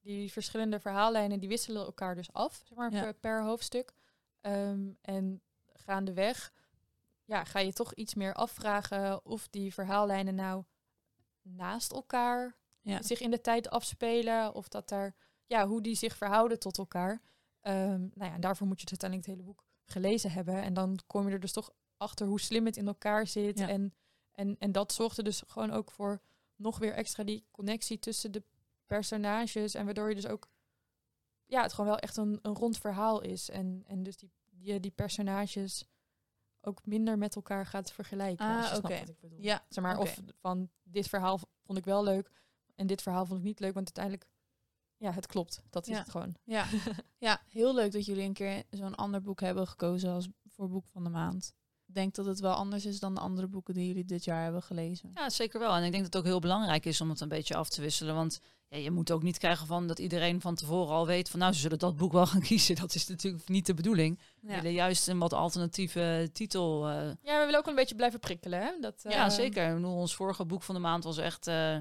die 0.00 0.32
verschillende 0.32 0.80
verhaallijnen, 0.80 1.40
die 1.40 1.48
wisselen 1.48 1.84
elkaar 1.84 2.14
dus 2.14 2.32
af, 2.32 2.62
zeg 2.64 2.78
maar, 2.78 2.90
per, 2.90 3.14
per 3.14 3.42
hoofdstuk. 3.42 3.92
Ehm, 4.40 4.80
en 5.00 5.42
gaandeweg, 5.72 6.52
ja, 7.24 7.44
ga 7.44 7.58
je 7.58 7.72
toch 7.72 7.94
iets 7.94 8.14
meer 8.14 8.34
afvragen 8.34 9.24
of 9.24 9.48
die 9.48 9.74
verhaallijnen 9.74 10.34
nou 10.34 10.64
naast 11.42 11.92
elkaar 11.92 12.56
Ja. 12.80 13.02
zich 13.02 13.20
in 13.20 13.30
de 13.30 13.40
tijd 13.40 13.70
afspelen, 13.70 14.54
of 14.54 14.68
dat 14.68 14.88
daar, 14.88 15.14
ja, 15.46 15.66
hoe 15.66 15.80
die 15.82 15.94
zich 15.94 16.16
verhouden 16.16 16.58
tot 16.58 16.78
elkaar. 16.78 17.22
Ehm, 17.60 18.00
nou 18.00 18.30
ja, 18.30 18.32
en 18.32 18.40
daarvoor 18.40 18.66
moet 18.66 18.80
je 18.80 18.86
het 18.90 19.02
uiteindelijk 19.02 19.28
het 19.28 19.38
hele 19.38 19.48
boek 19.48 19.64
gelezen 19.84 20.30
hebben. 20.30 20.62
En 20.62 20.74
dan 20.74 20.98
kom 21.06 21.26
je 21.26 21.32
er 21.32 21.40
dus 21.40 21.52
toch 21.52 21.72
achter 21.96 22.26
hoe 22.26 22.40
slim 22.40 22.66
het 22.66 22.76
in 22.76 22.86
elkaar 22.86 23.26
zit. 23.26 23.58
Ja. 23.58 23.68
En, 23.68 23.94
en, 24.32 24.56
en 24.58 24.72
dat 24.72 24.92
zorgde 24.92 25.22
dus 25.22 25.42
gewoon 25.46 25.70
ook 25.70 25.90
voor 25.90 26.20
nog 26.56 26.78
weer 26.78 26.92
extra 26.92 27.24
die 27.24 27.44
connectie 27.50 27.98
tussen 27.98 28.32
de 28.32 28.42
personages. 28.86 29.74
En 29.74 29.84
waardoor 29.84 30.08
je 30.08 30.14
dus 30.14 30.26
ook, 30.26 30.48
ja, 31.46 31.62
het 31.62 31.72
gewoon 31.72 31.90
wel 31.90 31.98
echt 31.98 32.16
een, 32.16 32.38
een 32.42 32.54
rond 32.54 32.78
verhaal 32.78 33.20
is. 33.20 33.50
En, 33.50 33.84
en 33.86 34.02
dus 34.02 34.16
die, 34.16 34.30
die, 34.50 34.80
die 34.80 34.90
personages 34.90 35.84
ook 36.62 36.86
minder 36.86 37.18
met 37.18 37.36
elkaar 37.36 37.66
gaat 37.66 37.92
vergelijken. 37.92 38.46
Ah, 38.46 38.76
oké. 38.76 39.02
Ja, 39.38 39.64
Zeg 39.68 39.84
maar, 39.84 39.98
of 39.98 40.18
van 40.40 40.70
dit 40.82 41.08
verhaal 41.08 41.38
vond 41.64 41.78
ik 41.78 41.84
wel 41.84 42.02
leuk 42.04 42.30
en 42.74 42.86
dit 42.86 43.02
verhaal 43.02 43.26
vond 43.26 43.38
ik 43.38 43.44
niet 43.46 43.60
leuk, 43.60 43.74
want 43.74 43.86
uiteindelijk, 43.96 44.26
ja, 44.96 45.12
het 45.12 45.26
klopt. 45.26 45.62
Dat 45.70 45.86
is 45.86 45.92
Ja. 45.92 45.98
het 46.00 46.10
gewoon. 46.10 46.36
Ja. 46.44 46.66
ja, 47.18 47.40
heel 47.46 47.74
leuk 47.74 47.92
dat 47.92 48.04
jullie 48.04 48.24
een 48.24 48.32
keer 48.32 48.62
zo'n 48.70 48.94
ander 48.94 49.20
boek 49.22 49.40
hebben 49.40 49.66
gekozen 49.68 50.10
als 50.12 50.28
voor 50.46 50.68
boek 50.68 50.86
van 50.88 51.04
de 51.04 51.10
maand. 51.10 51.54
Ik 51.92 51.98
denk 51.98 52.14
dat 52.14 52.26
het 52.26 52.40
wel 52.40 52.54
anders 52.54 52.86
is 52.86 52.98
dan 53.00 53.14
de 53.14 53.20
andere 53.20 53.46
boeken 53.46 53.74
die 53.74 53.86
jullie 53.86 54.04
dit 54.04 54.24
jaar 54.24 54.42
hebben 54.42 54.62
gelezen. 54.62 55.10
Ja, 55.14 55.30
zeker 55.30 55.60
wel. 55.60 55.74
En 55.74 55.84
ik 55.84 55.90
denk 55.92 56.02
dat 56.04 56.12
het 56.12 56.16
ook 56.16 56.28
heel 56.28 56.40
belangrijk 56.40 56.84
is 56.86 57.00
om 57.00 57.08
het 57.08 57.20
een 57.20 57.28
beetje 57.28 57.54
af 57.56 57.68
te 57.68 57.80
wisselen. 57.80 58.14
Want 58.14 58.40
ja, 58.68 58.76
je 58.78 58.90
moet 58.90 59.10
ook 59.10 59.22
niet 59.22 59.38
krijgen 59.38 59.66
van 59.66 59.86
dat 59.86 59.98
iedereen 59.98 60.40
van 60.40 60.54
tevoren 60.54 60.94
al 60.94 61.06
weet 61.06 61.28
van 61.30 61.38
nou, 61.38 61.52
ze 61.52 61.60
zullen 61.60 61.78
dat 61.78 61.96
boek 61.96 62.12
wel 62.12 62.26
gaan 62.32 62.40
kiezen. 62.40 62.74
Dat 62.76 62.94
is 62.94 63.06
natuurlijk 63.06 63.48
niet 63.48 63.66
de 63.66 63.74
bedoeling. 63.74 64.18
We 64.40 64.48
Ja, 64.50 64.54
willen 64.54 64.72
juist 64.72 65.08
een 65.08 65.18
wat 65.18 65.32
alternatieve 65.32 66.30
titel. 66.32 66.88
eh, 66.88 66.94
Ja, 67.22 67.38
we 67.38 67.44
willen 67.44 67.58
ook 67.58 67.66
een 67.66 67.74
beetje 67.74 67.94
blijven 67.94 68.20
prikkelen, 68.20 68.60
hè? 68.60 68.70
Dat, 68.80 69.00
ja, 69.08 69.24
eh, 69.24 69.30
zeker. 69.30 69.68
Ik 69.68 69.74
bedoel, 69.74 69.94
ons 69.96 70.14
vorige 70.14 70.44
boek 70.44 70.62
van 70.62 70.74
de 70.74 70.80
maand 70.80 71.04
was 71.04 71.18
echt 71.18 71.46
eh, 71.46 71.76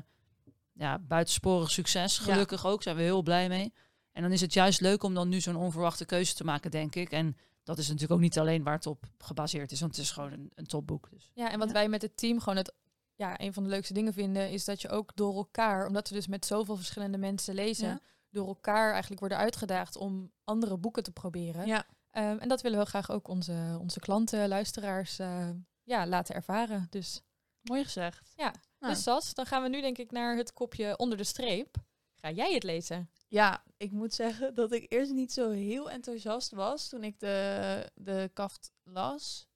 ja, 0.74 1.00
buitensporig 1.00 1.72
succes. 1.72 2.18
Ja. 2.18 2.24
Gelukkig 2.24 2.66
ook, 2.66 2.84
zijn 2.84 2.96
we 2.96 3.02
heel 3.02 3.22
blij 3.22 3.48
mee. 3.48 3.74
En 4.12 4.22
dan 4.22 4.32
is 4.32 4.42
het 4.42 4.54
juist 4.54 4.82
leuk 4.82 5.04
om 5.04 5.14
dan 5.14 5.30
nu 5.30 5.40
zo'n 5.42 5.56
onverwachte 5.56 6.06
keuze 6.06 6.34
te 6.34 6.44
maken, 6.44 6.72
denk 6.72 6.96
ik. 6.96 7.12
En 7.12 7.38
dat 7.64 7.78
is 7.78 7.86
natuurlijk 7.86 8.14
ook 8.14 8.20
niet 8.20 8.40
alleen 8.40 8.64
waar 8.64 8.74
het 8.76 8.86
op 8.88 9.04
gebaseerd 9.18 9.72
is, 9.72 9.80
want 9.80 9.96
het 9.96 10.06
is 10.06 10.12
gewoon 10.12 10.32
een, 10.32 10.52
een 10.56 10.66
topboek. 10.68 11.10
Dus. 11.12 11.32
Ja, 11.34 11.52
en 11.52 11.60
wat 11.60 11.68
Ja. 11.68 11.74
wij 11.74 11.90
met 11.90 12.02
het 12.02 12.18
team 12.18 12.40
gewoon 12.40 12.58
het, 12.58 12.74
ja, 13.16 13.40
een 13.40 13.54
van 13.54 13.64
de 13.64 13.70
leukste 13.70 13.94
dingen 13.94 14.14
vinden, 14.14 14.50
is 14.52 14.66
dat 14.66 14.82
je 14.82 14.90
ook 14.90 15.12
door 15.16 15.36
elkaar, 15.36 15.88
omdat 15.88 16.10
we 16.10 16.16
dus 16.16 16.28
met 16.28 16.46
zoveel 16.46 16.76
verschillende 16.76 17.18
mensen 17.18 17.54
lezen, 17.56 17.88
Ja. 17.88 18.00
door 18.30 18.48
elkaar 18.48 18.90
eigenlijk 18.92 19.20
worden 19.20 19.38
uitgedaagd 19.38 19.96
om 19.96 20.32
andere 20.44 20.78
boeken 20.78 21.04
te 21.04 21.12
proberen. 21.12 21.66
ja. 21.68 21.86
Ehm, 22.12 22.38
en 22.38 22.48
dat 22.50 22.62
willen 22.62 22.80
we 22.80 22.86
graag 22.86 23.12
ook 23.12 23.28
onze, 23.28 23.78
onze 23.80 24.00
klanten, 24.00 24.48
luisteraars, 24.48 25.20
eh, 25.20 25.50
ja, 25.84 26.08
laten 26.08 26.36
ervaren. 26.36 26.88
Dus, 26.90 27.22
mooi 27.62 27.84
gezegd. 27.84 28.34
Ja, 28.36 28.54
Nou, 28.80 28.94
dus 28.94 29.04
Sas, 29.04 29.34
dan 29.34 29.46
gaan 29.46 29.62
we 29.64 29.70
nu 29.70 29.82
denk 29.82 29.98
ik 29.98 30.12
naar 30.12 30.38
het 30.38 30.54
kopje 30.54 30.98
onder 30.98 31.18
de 31.18 31.24
streep. 31.24 31.76
Ga 32.16 32.32
jij 32.32 32.54
het 32.54 32.64
lezen? 32.64 33.10
Ja, 33.32 33.64
ik 33.78 33.92
moet 33.92 34.14
zeggen 34.14 34.56
dat 34.56 34.72
ik 34.72 34.92
eerst 34.92 35.12
niet 35.12 35.32
zo 35.34 35.50
heel 35.50 35.90
enthousiast 35.90 36.52
was 36.52 36.90
toen 36.90 37.04
ik 37.04 37.20
de, 37.20 37.90
de 37.96 38.30
kaft 38.34 38.72
las. 38.84 39.48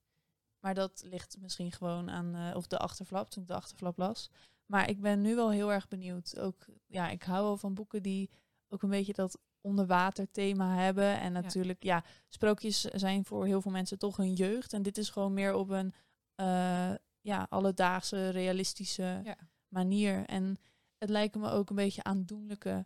Maar 0.60 0.74
dat 0.74 1.02
ligt 1.04 1.36
misschien 1.40 1.72
gewoon 1.72 2.10
aan, 2.10 2.34
eh, 2.34 2.56
of 2.56 2.66
de 2.66 2.78
achterflap, 2.78 3.30
toen 3.30 3.42
ik 3.42 3.48
de 3.48 3.54
achterflap 3.54 3.96
las. 3.96 4.30
Maar 4.66 4.88
ik 4.88 5.00
ben 5.00 5.20
nu 5.20 5.34
wel 5.34 5.50
heel 5.50 5.72
erg 5.72 5.88
benieuwd. 5.88 6.38
Ook, 6.38 6.66
ja, 6.86 7.08
ik 7.08 7.22
hou 7.22 7.44
wel 7.44 7.56
van 7.56 7.74
boeken 7.74 8.02
die 8.02 8.30
ook 8.68 8.82
een 8.82 8.90
beetje 8.90 9.12
dat 9.12 9.38
onderwater 9.60 10.30
thema 10.30 10.74
hebben. 10.74 11.20
En 11.20 11.32
natuurlijk, 11.32 11.82
ja. 11.82 12.04
sprookjes 12.28 12.80
zijn 12.80 13.24
voor 13.24 13.46
heel 13.46 13.60
veel 13.60 13.72
mensen 13.72 13.98
toch 13.98 14.16
hun 14.16 14.32
jeugd. 14.32 14.72
En 14.72 14.82
dit 14.82 14.98
is 14.98 15.10
gewoon 15.10 15.32
meer 15.32 15.54
op 15.54 15.68
een 15.68 15.94
eh, 16.34 16.94
ja, 17.20 17.46
alledaagse, 17.48 18.28
realistische 18.28 19.20
Ja. 19.24 19.36
manier. 19.68 20.26
En 20.26 20.56
het 20.98 21.08
lijken 21.10 21.40
me 21.40 21.50
ook 21.50 21.70
een 21.70 21.76
beetje 21.76 22.02
aandoenlijke 22.02 22.84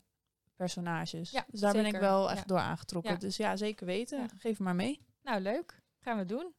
personages. 0.65 1.31
Ja, 1.31 1.45
dus 1.49 1.61
daar 1.61 1.73
ben 1.73 1.87
ik 1.87 1.97
wel 1.97 2.31
echt 2.31 2.39
Ja. 2.39 2.45
door 2.47 2.59
aangetrokken. 2.59 3.13
Ja. 3.13 3.19
Dus 3.19 3.37
ja, 3.37 3.57
zeker 3.57 3.87
weten. 3.87 4.19
Ja. 4.21 4.27
Geef 4.39 4.59
maar 4.59 4.75
mee. 4.75 5.01
Nou, 5.23 5.41
leuk. 5.41 5.83
Gaan 6.01 6.19
we 6.19 6.25
doen. 6.25 6.55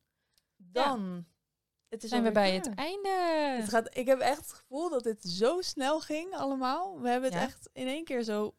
Dan 0.58 1.26
het 1.90 2.04
is 2.04 2.10
Zijn 2.10 2.24
we 2.24 2.32
bij 2.32 2.60
klaar. 2.60 2.66
het 2.74 2.76
einde. 2.80 3.10
Het 3.62 3.70
gaat, 3.70 3.98
ik 3.98 4.06
heb 4.06 4.20
echt 4.20 4.38
het 4.42 4.54
gevoel 4.54 4.90
dat 4.90 5.04
dit 5.04 5.24
zo 5.24 5.62
snel 5.62 6.00
ging 6.00 6.34
allemaal. 6.34 7.02
We 7.02 7.10
hebben 7.10 7.30
het 7.30 7.40
Ja. 7.40 7.46
echt 7.46 7.70
in 7.74 7.88
één 7.88 8.04
keer 8.04 8.24
zo 8.24 8.56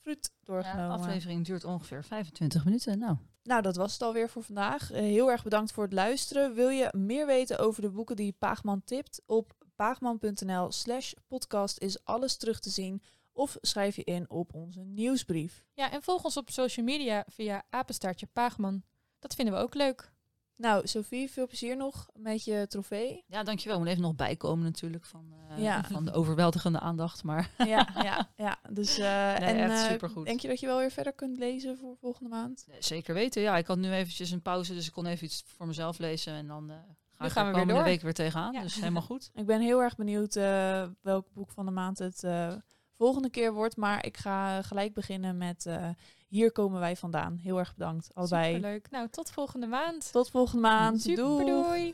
fruit 0.00 0.32
doorgenomen. 0.42 0.98
de 0.98 1.04
aflevering 1.04 1.46
duurt 1.46 1.64
ongeveer 1.64 2.04
25 2.04 2.64
minuten. 2.64 2.98
Nou, 2.98 3.16
Nou, 3.42 3.62
dat 3.62 3.76
was 3.76 3.92
het 3.92 4.02
alweer 4.02 4.28
voor 4.28 4.42
vandaag. 4.42 4.90
Eh, 4.90 5.00
heel 5.00 5.30
erg 5.30 5.42
bedankt 5.42 5.72
voor 5.72 5.84
het 5.84 5.92
luisteren. 5.92 6.54
Wil 6.54 6.68
je 6.68 6.88
meer 6.96 7.26
weten 7.26 7.58
over 7.58 7.82
de 7.82 7.90
boeken 7.90 8.16
die 8.16 8.32
Paagman 8.32 8.84
tipt? 8.84 9.22
Op 9.26 9.52
paagman.nl 9.76 10.72
slash 10.72 11.12
podcast 11.26 11.78
is 11.78 12.04
alles 12.04 12.36
terug 12.36 12.60
te 12.60 12.70
zien. 12.70 13.02
Of 13.36 13.56
schrijf 13.60 13.96
je 13.96 14.04
in 14.04 14.30
op 14.30 14.54
onze 14.54 14.80
nieuwsbrief. 14.80 15.64
Ja, 15.74 15.92
en 15.92 16.02
volg 16.02 16.24
ons 16.24 16.36
op 16.36 16.50
social 16.50 16.86
media 16.86 17.24
via 17.28 17.62
apenstaartje 17.70 18.26
Paagman. 18.32 18.82
Dat 19.18 19.34
vinden 19.34 19.54
we 19.54 19.60
ook 19.60 19.74
leuk. 19.74 20.12
Nou, 20.56 20.86
Sophie, 20.86 21.30
veel 21.30 21.46
plezier 21.46 21.76
nog 21.76 22.08
met 22.14 22.44
je 22.44 22.66
trofee. 22.68 23.24
ja, 23.26 23.42
dankjewel. 23.42 23.78
Moet 23.78 23.88
even 23.88 24.02
nog 24.02 24.14
bijkomen 24.14 24.64
natuurlijk 24.64 25.04
van, 25.04 25.34
eh, 25.48 25.62
Ja. 25.62 25.84
van 25.84 26.04
de 26.04 26.12
overweldigende 26.12 26.80
aandacht. 26.80 27.22
Maar 27.22 27.50
ja, 27.66 27.88
ja, 28.02 28.30
ja. 28.36 28.58
Dus, 28.70 28.98
eh, 28.98 29.04
Nee, 29.06 29.34
en, 29.34 29.70
echt 29.70 29.82
eh, 29.84 29.90
supergoed. 29.90 30.26
Denk 30.26 30.40
je 30.40 30.48
dat 30.48 30.60
je 30.60 30.66
wel 30.66 30.78
weer 30.78 30.90
verder 30.90 31.12
kunt 31.12 31.38
lezen 31.38 31.76
voor 31.78 31.96
volgende 31.96 32.28
maand? 32.30 32.64
Nee, 32.68 32.82
zeker 32.82 33.14
weten. 33.14 33.42
Ja, 33.42 33.56
ik 33.56 33.66
had 33.66 33.78
nu 33.78 33.92
eventjes 33.92 34.30
een 34.30 34.42
pauze, 34.42 34.74
dus 34.74 34.86
ik 34.86 34.92
kon 34.92 35.06
even 35.06 35.24
iets 35.24 35.42
voor 35.46 35.66
mezelf 35.66 35.98
lezen. 35.98 36.32
En 36.32 36.46
dan 36.46 36.70
eh, 36.70 36.76
ga 37.16 37.24
ik 37.24 37.30
gaan 37.30 37.46
we 37.46 37.50
weer 37.50 37.60
komende 37.60 37.74
door. 37.74 37.84
week 37.84 38.00
weer 38.00 38.14
tegenaan. 38.14 38.52
Ja. 38.52 38.62
Dus 38.62 38.74
helemaal 38.74 39.02
goed. 39.02 39.30
Ik 39.34 39.46
ben 39.46 39.60
heel 39.60 39.80
erg 39.82 39.96
benieuwd 39.96 40.36
eh, 40.36 40.88
welk 41.02 41.26
boek 41.32 41.50
van 41.50 41.64
de 41.64 41.72
maand 41.72 41.98
het 41.98 42.24
eh, 42.24 42.52
volgende 42.96 43.30
keer 43.30 43.52
wordt. 43.52 43.76
Maar 43.76 44.04
ik 44.04 44.16
ga 44.16 44.62
gelijk 44.62 44.94
beginnen 44.94 45.38
met 45.38 45.66
eh, 45.66 45.88
hier 46.28 46.52
komen 46.52 46.80
wij 46.80 46.96
vandaan. 46.96 47.38
Heel 47.42 47.58
erg 47.58 47.74
bedankt, 47.74 48.10
allebei. 48.14 48.54
Superleuk. 48.54 48.90
Nou, 48.90 49.08
tot 49.08 49.30
volgende 49.30 49.66
maand. 49.66 50.12
Tot 50.12 50.30
volgende 50.30 50.60
maand. 50.68 51.02
Super 51.02 51.46
doei. 51.46 51.92